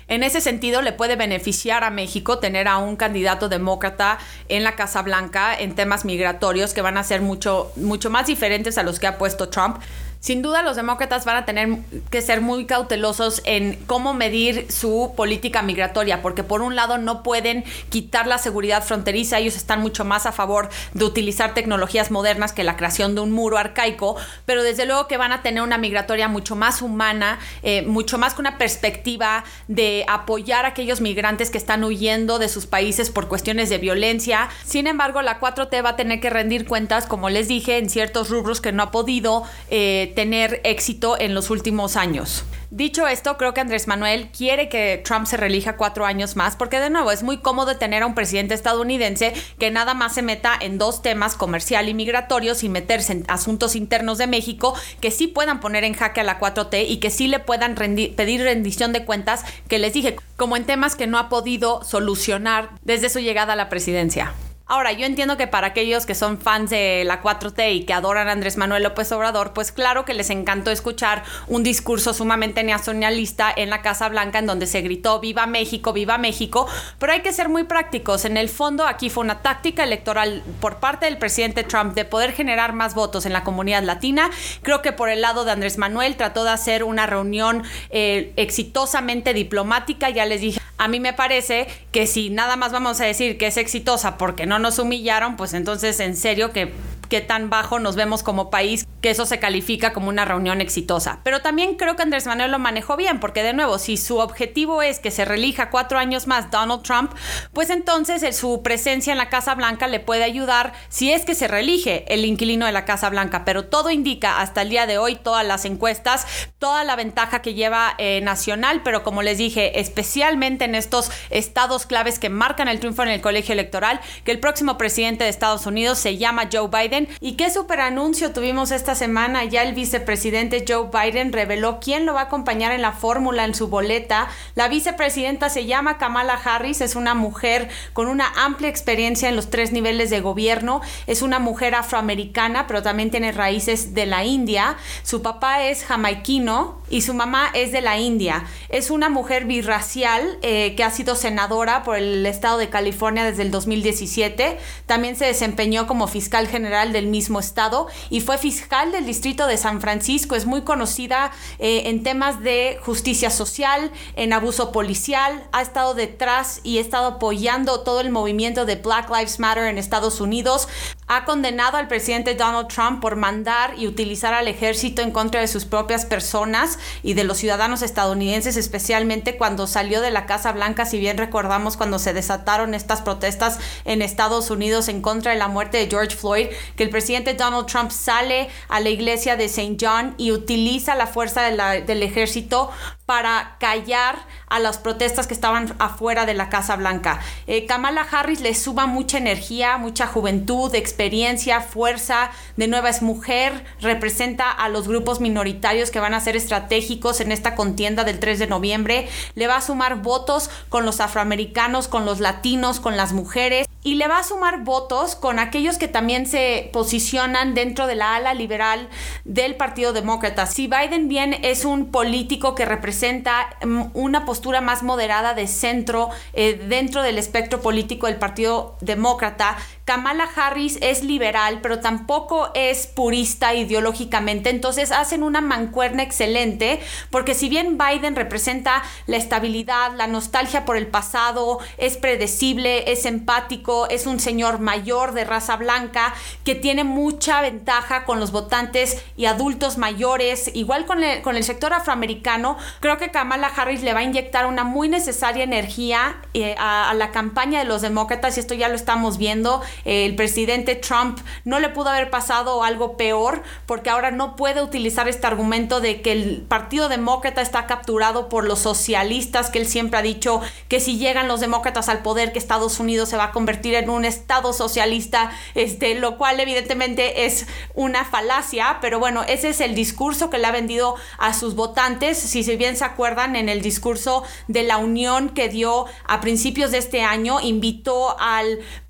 En 0.09 0.23
ese 0.23 0.41
sentido, 0.41 0.81
le 0.81 0.91
puede 0.91 1.15
beneficiar 1.15 1.83
a 1.83 1.91
México 1.91 2.39
tener 2.39 2.67
a 2.67 2.77
un 2.77 2.95
candidato 2.95 3.47
demócrata 3.47 4.17
en 4.47 4.63
la 4.63 4.75
Casa 4.75 5.03
Blanca 5.03 5.55
en 5.57 5.75
temas 5.75 6.03
migratorios 6.03 6.73
que 6.73 6.81
van 6.81 6.97
a 6.97 7.03
ser 7.03 7.21
mucho, 7.21 7.71
mucho 7.75 8.09
más 8.09 8.25
diferentes 8.25 8.79
a 8.79 8.83
los 8.83 8.99
que 8.99 9.05
ha 9.05 9.19
puesto 9.19 9.49
Trump. 9.49 9.77
Sin 10.21 10.41
duda 10.41 10.63
los 10.63 10.75
demócratas 10.75 11.23
van 11.23 11.37
a 11.37 11.45
tener 11.45 11.77
que 12.09 12.21
ser 12.21 12.41
muy 12.41 12.65
cautelosos 12.65 13.41
en 13.45 13.79
cómo 13.87 14.13
medir 14.13 14.69
su 14.69 15.13
política 15.15 15.61
migratoria, 15.61 16.21
porque 16.21 16.43
por 16.43 16.61
un 16.61 16.75
lado 16.75 16.97
no 16.97 17.23
pueden 17.23 17.63
quitar 17.87 18.27
la 18.27 18.37
seguridad 18.37 18.83
fronteriza, 18.83 19.39
ellos 19.39 19.55
están 19.55 19.79
mucho 19.79 20.03
más 20.03 20.25
a 20.25 20.33
favor 20.33 20.67
de 20.93 21.05
utilizar 21.05 21.53
tecnologías 21.53 22.11
modernas 22.11 22.51
que 22.51 22.65
la 22.65 22.75
creación 22.75 23.15
de 23.15 23.21
un 23.21 23.31
muro 23.31 23.57
arcaico, 23.57 24.17
pero 24.45 24.61
desde 24.61 24.85
luego 24.85 25.07
que 25.07 25.15
van 25.15 25.31
a 25.31 25.41
tener 25.41 25.63
una 25.63 25.77
migratoria 25.77 26.27
mucho 26.27 26.57
más 26.57 26.81
humana, 26.81 27.39
eh, 27.63 27.83
mucho 27.83 28.17
más 28.17 28.33
con 28.33 28.45
una 28.45 28.57
perspectiva 28.57 29.45
de 29.69 30.03
apoyar 30.09 30.65
a 30.65 30.69
aquellos 30.69 30.99
migrantes 30.99 31.49
que 31.49 31.57
están 31.57 31.81
huyendo 31.85 32.39
de 32.39 32.49
sus 32.49 32.65
países 32.65 33.09
por 33.09 33.29
cuestiones 33.29 33.69
de 33.69 33.77
violencia. 33.77 34.49
Sin 34.65 34.85
embargo, 34.87 35.21
la 35.21 35.39
4T 35.39 35.81
va 35.81 35.91
a 35.91 35.95
tener 35.95 36.19
que 36.19 36.29
rendir 36.29 36.67
cuentas, 36.67 37.05
como 37.05 37.29
les 37.29 37.47
dije, 37.47 37.77
en 37.77 37.89
ciertos 37.89 38.29
rubros 38.29 38.59
que 38.59 38.73
no 38.73 38.83
ha 38.83 38.91
podido. 38.91 39.43
Eh, 39.69 40.08
tener 40.09 40.61
éxito 40.63 41.19
en 41.19 41.33
los 41.33 41.49
últimos 41.49 41.95
años. 41.95 42.43
Dicho 42.71 43.07
esto, 43.07 43.35
creo 43.37 43.55
que 43.55 43.61
Andrés 43.61 43.87
Manuel 43.87 44.29
quiere 44.29 44.69
que 44.69 45.01
Trump 45.03 45.25
se 45.25 45.37
relija 45.37 45.75
cuatro 45.75 46.05
años 46.05 46.35
más, 46.35 46.55
porque 46.55 46.79
de 46.79 46.91
nuevo 46.91 47.11
es 47.11 47.23
muy 47.23 47.39
cómodo 47.39 47.77
tener 47.77 48.03
a 48.03 48.05
un 48.05 48.13
presidente 48.13 48.53
estadounidense 48.53 49.33
que 49.57 49.71
nada 49.71 49.95
más 49.95 50.13
se 50.13 50.21
meta 50.21 50.53
en 50.59 50.77
dos 50.77 51.01
temas, 51.01 51.35
comercial 51.35 51.89
y 51.89 51.95
migratorio, 51.95 52.53
sin 52.53 52.71
meterse 52.71 53.13
en 53.13 53.25
asuntos 53.27 53.75
internos 53.75 54.19
de 54.19 54.27
México, 54.27 54.75
que 55.01 55.09
sí 55.09 55.25
puedan 55.25 55.61
poner 55.61 55.83
en 55.83 55.95
jaque 55.95 56.21
a 56.21 56.23
la 56.23 56.39
4T 56.39 56.85
y 56.87 56.97
que 56.97 57.09
sí 57.09 57.27
le 57.27 57.39
puedan 57.39 57.73
pedir 57.73 58.43
rendición 58.43 58.93
de 58.93 59.03
cuentas, 59.03 59.45
que 59.67 59.79
les 59.79 59.93
dije, 59.93 60.17
como 60.37 60.55
en 60.55 60.65
temas 60.65 60.95
que 60.95 61.07
no 61.07 61.17
ha 61.17 61.27
podido 61.27 61.83
solucionar 61.83 62.69
desde 62.83 63.09
su 63.09 63.19
llegada 63.19 63.53
a 63.53 63.55
la 63.55 63.69
presidencia. 63.69 64.35
Ahora, 64.71 64.91
yo 64.91 65.07
entiendo 65.07 65.35
que 65.35 65.47
para 65.47 65.65
aquellos 65.65 66.05
que 66.05 66.13
son 66.13 66.37
fans 66.37 66.69
de 66.69 67.03
la 67.03 67.23
4T 67.23 67.73
y 67.73 67.85
que 67.85 67.93
adoran 67.93 68.27
a 68.27 68.33
Andrés 68.33 68.55
Manuel 68.55 68.83
López 68.83 69.11
Obrador, 69.11 69.51
pues 69.51 69.71
claro 69.71 70.05
que 70.05 70.13
les 70.13 70.29
encantó 70.29 70.69
escuchar 70.69 71.23
un 71.47 71.63
discurso 71.63 72.13
sumamente 72.13 72.63
nacionalista 72.63 73.51
en 73.55 73.71
la 73.71 73.81
Casa 73.81 74.07
Blanca 74.09 74.37
en 74.37 74.45
donde 74.45 74.67
se 74.67 74.81
gritó 74.81 75.19
Viva 75.19 75.47
México, 75.47 75.91
Viva 75.91 76.19
México, 76.19 76.67
pero 76.99 77.13
hay 77.13 77.21
que 77.21 77.33
ser 77.33 77.49
muy 77.49 77.63
prácticos. 77.63 78.25
En 78.25 78.37
el 78.37 78.47
fondo, 78.47 78.85
aquí 78.85 79.09
fue 79.09 79.23
una 79.23 79.41
táctica 79.41 79.83
electoral 79.83 80.43
por 80.61 80.77
parte 80.77 81.07
del 81.07 81.17
presidente 81.17 81.63
Trump 81.63 81.95
de 81.95 82.05
poder 82.05 82.33
generar 82.33 82.73
más 82.73 82.93
votos 82.93 83.25
en 83.25 83.33
la 83.33 83.43
comunidad 83.43 83.81
latina. 83.81 84.29
Creo 84.61 84.83
que 84.83 84.91
por 84.91 85.09
el 85.09 85.21
lado 85.21 85.45
de 85.45 85.51
Andrés 85.51 85.79
Manuel 85.79 86.15
trató 86.15 86.43
de 86.43 86.51
hacer 86.51 86.83
una 86.83 87.07
reunión 87.07 87.63
eh, 87.89 88.33
exitosamente 88.35 89.33
diplomática, 89.33 90.11
ya 90.11 90.27
les 90.27 90.41
dije 90.41 90.59
a 90.79 90.87
mí 90.87 90.99
me 90.99 91.13
parece 91.13 91.67
que 91.91 92.07
si 92.07 92.29
nada 92.29 92.55
más 92.55 92.71
vamos 92.71 92.99
a 93.01 93.05
decir 93.05 93.37
que 93.37 93.47
es 93.47 93.57
exitosa 93.57 94.17
porque 94.17 94.45
no 94.45 94.59
nos 94.59 94.79
humillaron, 94.79 95.35
pues 95.35 95.53
entonces 95.53 95.99
en 95.99 96.15
serio 96.15 96.51
que 96.53 96.71
qué 97.09 97.21
tan 97.21 97.49
bajo 97.49 97.79
nos 97.79 97.95
vemos 97.95 98.23
como 98.23 98.49
país, 98.49 98.87
que 99.01 99.09
eso 99.09 99.25
se 99.25 99.39
califica 99.39 99.93
como 99.93 100.09
una 100.09 100.25
reunión 100.25 100.61
exitosa. 100.61 101.19
Pero 101.23 101.41
también 101.41 101.75
creo 101.75 101.95
que 101.95 102.03
Andrés 102.03 102.27
Manuel 102.27 102.51
lo 102.51 102.59
manejó 102.59 102.97
bien, 102.97 103.19
porque 103.19 103.43
de 103.43 103.53
nuevo, 103.53 103.79
si 103.79 103.97
su 103.97 104.17
objetivo 104.17 104.81
es 104.81 104.99
que 104.99 105.11
se 105.11 105.25
relija 105.25 105.69
cuatro 105.69 105.97
años 105.97 106.27
más 106.27 106.51
Donald 106.51 106.83
Trump, 106.83 107.11
pues 107.53 107.69
entonces 107.69 108.35
su 108.37 108.61
presencia 108.61 109.11
en 109.11 109.17
la 109.17 109.29
Casa 109.29 109.55
Blanca 109.55 109.87
le 109.87 109.99
puede 109.99 110.23
ayudar 110.23 110.73
si 110.89 111.11
es 111.11 111.25
que 111.25 111.35
se 111.35 111.47
relige 111.47 112.05
el 112.13 112.25
inquilino 112.25 112.65
de 112.65 112.71
la 112.71 112.85
Casa 112.85 113.09
Blanca. 113.09 113.43
Pero 113.45 113.65
todo 113.65 113.89
indica 113.89 114.41
hasta 114.41 114.61
el 114.61 114.69
día 114.69 114.85
de 114.85 114.97
hoy, 114.97 115.15
todas 115.15 115.45
las 115.45 115.65
encuestas, 115.65 116.27
toda 116.59 116.83
la 116.83 116.95
ventaja 116.95 117.41
que 117.41 117.53
lleva 117.53 117.95
eh, 117.97 118.21
Nacional, 118.21 118.81
pero 118.83 119.03
como 119.03 119.21
les 119.21 119.37
dije, 119.37 119.79
especialmente 119.79 120.65
en 120.65 120.75
estos 120.75 121.11
estados 121.29 121.85
claves 121.85 122.19
que 122.19 122.29
marcan 122.29 122.67
el 122.67 122.79
triunfo 122.79 123.03
en 123.03 123.09
el 123.09 123.21
colegio 123.21 123.53
electoral, 123.53 123.99
que 124.23 124.31
el 124.31 124.39
próximo 124.39 124.77
presidente 124.77 125.23
de 125.23 125.29
Estados 125.29 125.65
Unidos 125.65 125.97
se 125.97 126.17
llama 126.17 126.49
Joe 126.51 126.67
Biden 126.67 126.98
¿Y 127.19 127.33
qué 127.33 127.49
super 127.51 127.79
anuncio 127.79 128.31
tuvimos 128.31 128.71
esta 128.71 128.95
semana? 128.95 129.45
Ya 129.45 129.63
el 129.63 129.73
vicepresidente 129.73 130.65
Joe 130.67 130.89
Biden 130.91 131.31
reveló 131.31 131.79
quién 131.79 132.05
lo 132.05 132.13
va 132.13 132.21
a 132.21 132.23
acompañar 132.25 132.71
en 132.71 132.81
la 132.81 132.91
fórmula, 132.91 133.45
en 133.45 133.55
su 133.55 133.67
boleta. 133.67 134.27
La 134.55 134.67
vicepresidenta 134.67 135.49
se 135.49 135.65
llama 135.65 135.97
Kamala 135.97 136.33
Harris, 136.33 136.81
es 136.81 136.95
una 136.95 137.13
mujer 137.13 137.69
con 137.93 138.07
una 138.07 138.31
amplia 138.43 138.69
experiencia 138.69 139.29
en 139.29 139.35
los 139.35 139.49
tres 139.49 139.71
niveles 139.71 140.09
de 140.09 140.21
gobierno. 140.21 140.81
Es 141.07 141.21
una 141.21 141.39
mujer 141.39 141.75
afroamericana, 141.75 142.67
pero 142.67 142.81
también 142.81 143.11
tiene 143.11 143.31
raíces 143.31 143.93
de 143.93 144.05
la 144.05 144.25
India. 144.25 144.77
Su 145.03 145.21
papá 145.21 145.63
es 145.63 145.83
jamaiquino 145.83 146.78
y 146.89 147.01
su 147.01 147.13
mamá 147.13 147.49
es 147.53 147.71
de 147.71 147.81
la 147.81 147.97
India. 147.97 148.45
Es 148.69 148.89
una 148.89 149.09
mujer 149.09 149.45
birracial 149.45 150.37
eh, 150.41 150.75
que 150.75 150.83
ha 150.83 150.91
sido 150.91 151.15
senadora 151.15 151.83
por 151.83 151.97
el 151.97 152.25
estado 152.25 152.57
de 152.57 152.69
California 152.69 153.23
desde 153.23 153.43
el 153.43 153.51
2017. 153.51 154.57
También 154.85 155.15
se 155.15 155.25
desempeñó 155.25 155.87
como 155.87 156.07
fiscal 156.07 156.47
general 156.47 156.93
del 156.93 157.07
mismo 157.07 157.39
estado 157.39 157.87
y 158.09 158.21
fue 158.21 158.37
fiscal 158.37 158.91
del 158.91 159.05
distrito 159.05 159.47
de 159.47 159.57
San 159.57 159.81
Francisco. 159.81 160.35
Es 160.35 160.45
muy 160.45 160.61
conocida 160.61 161.31
eh, 161.59 161.83
en 161.85 162.03
temas 162.03 162.41
de 162.41 162.79
justicia 162.81 163.29
social, 163.29 163.91
en 164.15 164.33
abuso 164.33 164.71
policial. 164.71 165.43
Ha 165.51 165.61
estado 165.61 165.93
detrás 165.93 166.61
y 166.63 166.77
ha 166.77 166.81
estado 166.81 167.07
apoyando 167.07 167.81
todo 167.81 168.01
el 168.01 168.09
movimiento 168.09 168.65
de 168.65 168.75
Black 168.75 169.09
Lives 169.09 169.39
Matter 169.39 169.65
en 169.65 169.77
Estados 169.77 170.21
Unidos 170.21 170.67
ha 171.09 171.25
condenado 171.25 171.77
al 171.77 171.87
presidente 171.87 172.35
Donald 172.35 172.67
Trump 172.67 173.01
por 173.01 173.15
mandar 173.15 173.73
y 173.77 173.87
utilizar 173.87 174.35
al 174.35 174.47
ejército 174.47 175.01
en 175.01 175.09
contra 175.09 175.41
de 175.41 175.47
sus 175.47 175.65
propias 175.65 176.05
personas 176.05 176.77
y 177.01 177.15
de 177.15 177.23
los 177.23 177.39
ciudadanos 177.39 177.81
estadounidenses, 177.81 178.57
especialmente 178.57 179.35
cuando 179.35 179.65
salió 179.65 180.01
de 180.01 180.11
la 180.11 180.27
Casa 180.27 180.51
Blanca, 180.51 180.85
si 180.85 180.99
bien 180.99 181.17
recordamos 181.17 181.77
cuando 181.77 181.97
se 181.97 182.13
desataron 182.13 182.75
estas 182.75 183.01
protestas 183.01 183.59
en 183.85 184.03
Estados 184.03 184.51
Unidos 184.51 184.87
en 184.87 185.01
contra 185.01 185.31
de 185.31 185.39
la 185.39 185.47
muerte 185.47 185.79
de 185.79 185.87
George 185.87 186.15
Floyd, 186.15 186.49
que 186.75 186.83
el 186.83 186.91
presidente 186.91 187.33
Donald 187.33 187.65
Trump 187.65 187.89
sale 187.89 188.47
a 188.67 188.79
la 188.79 188.89
iglesia 188.89 189.35
de 189.35 189.45
St. 189.45 189.77
John 189.81 190.13
y 190.17 190.31
utiliza 190.31 190.93
la 190.93 191.07
fuerza 191.07 191.41
del 191.41 192.03
ejército 192.03 192.69
para 193.09 193.55
callar 193.57 194.19
a 194.49 194.59
las 194.59 194.77
protestas 194.77 195.25
que 195.25 195.33
estaban 195.33 195.75
afuera 195.79 196.27
de 196.27 196.35
la 196.35 196.49
Casa 196.49 196.75
Blanca. 196.75 197.19
Eh, 197.47 197.65
Kamala 197.65 198.01
Harris 198.01 198.39
le 198.39 198.53
suba 198.53 198.85
mucha 198.85 199.17
energía, 199.17 199.79
mucha 199.79 200.05
juventud, 200.05 200.75
experiencia, 200.75 201.61
fuerza, 201.61 202.29
de 202.55 202.67
nuevo 202.67 202.85
es 202.85 203.01
mujer, 203.01 203.65
representa 203.81 204.51
a 204.51 204.69
los 204.69 204.87
grupos 204.87 205.21
minoritarios 205.21 205.89
que 205.89 205.99
van 205.99 206.13
a 206.13 206.19
ser 206.19 206.35
estratégicos 206.35 207.19
en 207.19 207.31
esta 207.31 207.55
contienda 207.55 208.03
del 208.03 208.19
3 208.19 208.37
de 208.37 208.45
noviembre, 208.45 209.09
le 209.33 209.47
va 209.47 209.55
a 209.55 209.61
sumar 209.61 210.03
votos 210.03 210.51
con 210.69 210.85
los 210.85 210.99
afroamericanos, 210.99 211.87
con 211.87 212.05
los 212.05 212.19
latinos, 212.19 212.79
con 212.79 212.95
las 212.95 213.11
mujeres 213.11 213.68
y 213.83 213.95
le 213.95 214.07
va 214.07 214.19
a 214.19 214.23
sumar 214.23 214.63
votos 214.63 215.15
con 215.15 215.39
aquellos 215.39 215.77
que 215.77 215.87
también 215.87 216.25
se 216.25 216.69
posicionan 216.73 217.53
dentro 217.53 217.87
de 217.87 217.95
la 217.95 218.15
ala 218.15 218.33
liberal 218.33 218.89
del 219.23 219.55
Partido 219.55 219.93
Demócrata. 219.93 220.45
Si 220.45 220.67
Biden 220.67 221.07
bien 221.07 221.33
es 221.43 221.63
un 221.63 221.89
político 221.91 222.55
que 222.55 222.65
representa 222.65 223.55
mm, 223.65 223.83
una 223.93 224.25
postura 224.25 224.59
más 224.59 224.83
moderada 224.83 225.33
de 225.33 225.47
centro 225.47 226.09
eh, 226.33 226.61
dentro 226.67 227.03
del 227.03 227.17
espectro 227.17 227.61
político 227.61 228.07
del 228.07 228.17
Partido 228.17 228.75
Demócrata, 228.81 229.57
Kamala 229.89 230.29
Harris 230.35 230.77
es 230.81 231.03
liberal, 231.03 231.61
pero 231.63 231.79
tampoco 231.79 232.51
es 232.53 232.85
purista 232.85 233.55
ideológicamente, 233.55 234.51
entonces 234.51 234.91
hacen 234.91 235.23
una 235.23 235.41
mancuerna 235.41 236.03
excelente, 236.03 236.79
porque 237.09 237.33
si 237.33 237.49
bien 237.49 237.79
Biden 237.79 238.15
representa 238.15 238.83
la 239.07 239.17
estabilidad, 239.17 239.95
la 239.95 240.05
nostalgia 240.05 240.63
por 240.63 240.77
el 240.77 240.85
pasado, 240.85 241.57
es 241.79 241.97
predecible, 241.97 242.91
es 242.91 243.07
empático, 243.07 243.89
es 243.89 244.05
un 244.05 244.19
señor 244.19 244.59
mayor 244.59 245.13
de 245.13 245.25
raza 245.25 245.55
blanca 245.55 246.13
que 246.45 246.53
tiene 246.53 246.83
mucha 246.83 247.41
ventaja 247.41 248.05
con 248.05 248.19
los 248.19 248.31
votantes 248.31 249.03
y 249.17 249.25
adultos 249.25 249.79
mayores, 249.79 250.51
igual 250.53 250.85
con 250.85 251.03
el, 251.03 251.43
sector 251.43 251.73
afroamericano, 251.73 252.59
creo 252.79 252.99
que 252.99 253.09
Kamala 253.09 253.47
Harris 253.47 253.81
le 253.81 253.93
va 253.93 254.01
a 254.01 254.03
inyectar 254.03 254.45
una 254.45 254.63
muy 254.63 254.87
necesaria 254.87 255.43
energía 255.43 256.17
eh, 256.35 256.53
a 256.59 256.93
la 256.93 257.09
campaña 257.09 257.57
de 257.57 257.65
los 257.65 257.81
demócratas 257.81 258.37
y 258.37 258.41
esto 258.41 258.53
ya 258.53 258.69
lo 258.69 258.75
estamos 258.75 259.17
viendo 259.17 259.63
el 259.85 260.15
presidente 260.15 260.75
Trump 260.75 261.19
no 261.45 261.59
le 261.59 261.69
pudo 261.69 261.89
haber 261.89 262.09
pasado 262.09 262.63
algo 262.63 262.97
peor 262.97 263.43
porque 263.65 263.89
ahora 263.89 264.11
no 264.11 264.35
puede 264.35 264.61
utilizar 264.61 265.07
este 265.07 265.27
argumento 265.27 265.81
de 265.81 266.01
que 266.01 266.11
el 266.11 266.41
Partido 266.47 266.89
Demócrata 266.89 267.41
está 267.41 267.67
capturado 267.67 268.29
por 268.29 268.45
los 268.45 268.59
socialistas, 268.59 269.49
que 269.49 269.59
él 269.59 269.67
siempre 269.67 269.99
ha 269.99 270.03
dicho 270.03 270.41
que 270.67 270.79
si 270.79 270.97
llegan 270.97 271.27
los 271.27 271.39
demócratas 271.39 271.89
al 271.89 272.01
poder, 272.01 272.31
que 272.31 272.39
Estados 272.39 272.79
Unidos 272.79 273.09
se 273.09 273.17
va 273.17 273.25
a 273.25 273.31
convertir 273.31 273.75
en 273.75 273.89
un 273.89 274.05
estado 274.05 274.53
socialista, 274.53 275.31
este, 275.55 275.95
lo 275.95 276.17
cual 276.17 276.39
evidentemente 276.39 277.25
es 277.25 277.47
una 277.73 278.05
falacia, 278.05 278.79
pero 278.81 278.99
bueno, 278.99 279.23
ese 279.23 279.49
es 279.49 279.61
el 279.61 279.75
discurso 279.75 280.29
que 280.29 280.37
le 280.37 280.47
ha 280.47 280.51
vendido 280.51 280.95
a 281.17 281.33
sus 281.33 281.55
votantes. 281.55 282.17
Si 282.17 282.43
bien 282.57 282.77
se 282.77 282.85
acuerdan, 282.85 283.35
en 283.35 283.49
el 283.49 283.61
discurso 283.61 284.23
de 284.47 284.63
la 284.63 284.77
unión 284.77 285.29
que 285.29 285.49
dio 285.49 285.85
a 286.05 286.21
principios 286.21 286.71
de 286.71 286.77
este 286.77 287.01
año, 287.01 287.39
invitó 287.41 288.15
a 288.19 288.43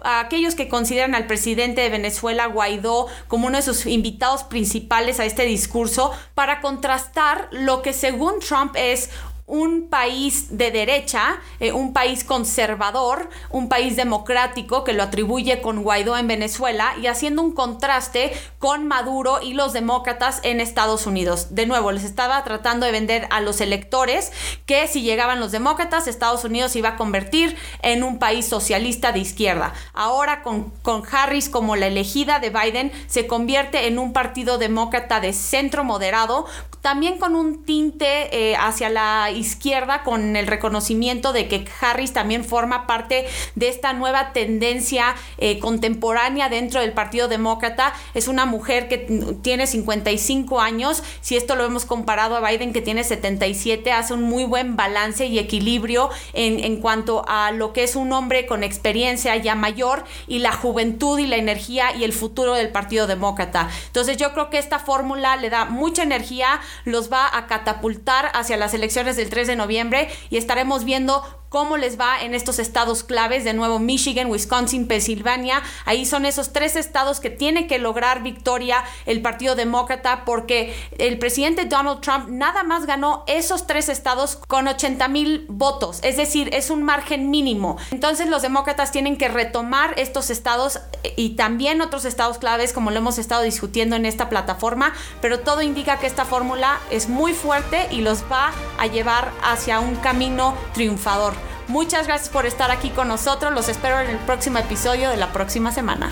aquellos 0.03 0.55
que 0.55 0.67
consideran 0.79 1.13
al 1.13 1.27
presidente 1.27 1.81
de 1.81 1.89
Venezuela, 1.89 2.45
Guaidó, 2.45 3.07
como 3.27 3.47
uno 3.47 3.57
de 3.57 3.63
sus 3.63 3.85
invitados 3.85 4.45
principales 4.45 5.19
a 5.19 5.25
este 5.25 5.43
discurso 5.43 6.13
para 6.35 6.61
contrastar 6.61 7.49
lo 7.51 7.81
que 7.81 7.91
según 7.91 8.39
Trump 8.39 8.77
es 8.77 9.09
un 9.49 9.89
país 9.89 10.57
de 10.57 10.69
derecha, 10.69 11.41
eh, 11.59 11.73
un 11.73 11.91
país 11.91 12.23
conservador, 12.23 13.29
un 13.49 13.67
país 13.67 13.95
democrático 13.95 14.83
que 14.83 14.93
lo 14.93 15.01
atribuye 15.03 15.59
con 15.59 15.81
Guaidó 15.81 16.15
en 16.17 16.27
Venezuela 16.27 16.93
y 17.01 17.07
haciendo 17.07 17.41
un 17.41 17.51
contraste 17.51 18.31
con 18.59 18.87
Maduro 18.87 19.39
y 19.41 19.55
los 19.55 19.73
demócratas 19.73 20.39
en 20.43 20.61
Estados 20.61 21.07
Unidos. 21.07 21.55
De 21.55 21.65
nuevo, 21.65 21.91
les 21.91 22.03
estaba 22.03 22.43
tratando 22.43 22.85
de 22.85 22.91
vender 22.91 23.27
a 23.31 23.41
los 23.41 23.59
electores 23.59 24.31
que 24.67 24.87
si 24.87 25.01
llegaban 25.01 25.39
los 25.39 25.51
demócratas, 25.51 26.07
Estados 26.07 26.43
Unidos 26.43 26.75
iba 26.75 26.89
a 26.89 26.95
convertir 26.95 27.57
en 27.81 28.03
un 28.03 28.19
país 28.19 28.45
socialista 28.45 29.11
de 29.11 29.19
izquierda. 29.19 29.73
Ahora 29.93 30.43
con, 30.43 30.69
con 30.83 31.03
Harris 31.11 31.49
como 31.49 31.75
la 31.75 31.87
elegida 31.87 32.37
de 32.37 32.51
Biden, 32.51 32.91
se 33.07 33.25
convierte 33.25 33.87
en 33.87 33.97
un 33.97 34.13
partido 34.13 34.59
demócrata 34.59 35.19
de 35.19 35.33
centro 35.33 35.83
moderado, 35.83 36.45
también 36.81 37.17
con 37.17 37.35
un 37.35 37.65
tinte 37.65 38.51
eh, 38.51 38.55
hacia 38.55 38.89
la 38.89 39.31
izquierda 39.39 40.03
con 40.03 40.35
el 40.35 40.47
reconocimiento 40.47 41.33
de 41.33 41.47
que 41.47 41.65
Harris 41.81 42.13
también 42.13 42.43
forma 42.43 42.87
parte 42.87 43.25
de 43.55 43.69
esta 43.69 43.93
nueva 43.93 44.33
tendencia 44.33 45.15
eh, 45.37 45.59
contemporánea 45.59 46.49
dentro 46.49 46.81
del 46.81 46.93
Partido 46.93 47.27
Demócrata. 47.27 47.93
Es 48.13 48.27
una 48.27 48.45
mujer 48.45 48.87
que 48.87 48.97
tiene 49.41 49.67
55 49.67 50.61
años. 50.61 51.03
Si 51.21 51.35
esto 51.35 51.55
lo 51.55 51.65
hemos 51.65 51.85
comparado 51.85 52.35
a 52.35 52.47
Biden 52.47 52.73
que 52.73 52.81
tiene 52.81 53.03
77, 53.03 53.91
hace 53.91 54.13
un 54.13 54.23
muy 54.23 54.43
buen 54.43 54.75
balance 54.75 55.25
y 55.25 55.39
equilibrio 55.39 56.09
en, 56.33 56.63
en 56.63 56.77
cuanto 56.77 57.25
a 57.27 57.51
lo 57.51 57.73
que 57.73 57.83
es 57.83 57.95
un 57.95 58.11
hombre 58.13 58.45
con 58.45 58.63
experiencia 58.63 59.35
ya 59.37 59.55
mayor 59.55 60.03
y 60.27 60.39
la 60.39 60.51
juventud 60.51 61.19
y 61.19 61.27
la 61.27 61.37
energía 61.37 61.95
y 61.95 62.03
el 62.03 62.13
futuro 62.13 62.53
del 62.53 62.69
Partido 62.69 63.07
Demócrata. 63.07 63.69
Entonces 63.87 64.17
yo 64.17 64.33
creo 64.33 64.49
que 64.49 64.57
esta 64.57 64.79
fórmula 64.79 65.35
le 65.35 65.49
da 65.49 65.65
mucha 65.65 66.03
energía, 66.03 66.59
los 66.85 67.11
va 67.11 67.29
a 67.35 67.47
catapultar 67.47 68.31
hacia 68.33 68.57
las 68.57 68.73
elecciones 68.73 69.15
del 69.15 69.28
3 69.29 69.47
de 69.47 69.55
noviembre 69.55 70.09
y 70.29 70.37
estaremos 70.37 70.83
viendo 70.83 71.23
cómo 71.49 71.77
les 71.77 71.99
va 71.99 72.21
en 72.21 72.33
estos 72.33 72.59
estados 72.59 73.03
claves, 73.03 73.43
de 73.43 73.53
nuevo 73.53 73.79
Michigan, 73.79 74.29
Wisconsin, 74.29 74.87
Pensilvania. 74.87 75.61
Ahí 75.85 76.05
son 76.05 76.25
esos 76.25 76.53
tres 76.53 76.75
estados 76.75 77.19
que 77.19 77.29
tiene 77.29 77.67
que 77.67 77.79
lograr 77.79 78.23
victoria 78.23 78.83
el 79.05 79.21
Partido 79.21 79.55
Demócrata 79.55 80.23
porque 80.25 80.75
el 80.97 81.17
presidente 81.19 81.65
Donald 81.65 82.01
Trump 82.01 82.29
nada 82.29 82.63
más 82.63 82.85
ganó 82.85 83.23
esos 83.27 83.67
tres 83.67 83.89
estados 83.89 84.35
con 84.47 84.67
80 84.67 85.07
mil 85.07 85.45
votos, 85.49 85.99
es 86.03 86.17
decir, 86.17 86.49
es 86.53 86.69
un 86.69 86.83
margen 86.83 87.29
mínimo. 87.29 87.77
Entonces 87.91 88.29
los 88.29 88.41
demócratas 88.41 88.91
tienen 88.91 89.17
que 89.17 89.27
retomar 89.27 89.93
estos 89.97 90.29
estados 90.29 90.79
y 91.15 91.31
también 91.31 91.81
otros 91.81 92.05
estados 92.05 92.37
claves 92.37 92.73
como 92.73 92.91
lo 92.91 92.97
hemos 92.97 93.17
estado 93.17 93.41
discutiendo 93.41 93.95
en 93.95 94.05
esta 94.05 94.29
plataforma, 94.29 94.93
pero 95.21 95.39
todo 95.39 95.61
indica 95.61 95.99
que 95.99 96.07
esta 96.07 96.25
fórmula 96.25 96.79
es 96.91 97.09
muy 97.09 97.33
fuerte 97.33 97.87
y 97.91 98.01
los 98.01 98.23
va 98.31 98.51
a 98.77 98.87
llevar 98.87 99.31
hacia 99.43 99.79
un 99.79 99.95
camino 99.95 100.55
triunfador. 100.73 101.38
Muchas 101.69 102.07
gracias 102.07 102.29
por 102.29 102.47
estar 102.47 102.71
aquí 102.71 102.89
con 102.89 103.07
nosotros. 103.07 103.53
Los 103.53 103.69
espero 103.69 103.99
en 103.99 104.09
el 104.09 104.17
próximo 104.17 104.57
episodio 104.57 105.11
de 105.11 105.17
la 105.17 105.31
próxima 105.31 105.71
semana. 105.71 106.11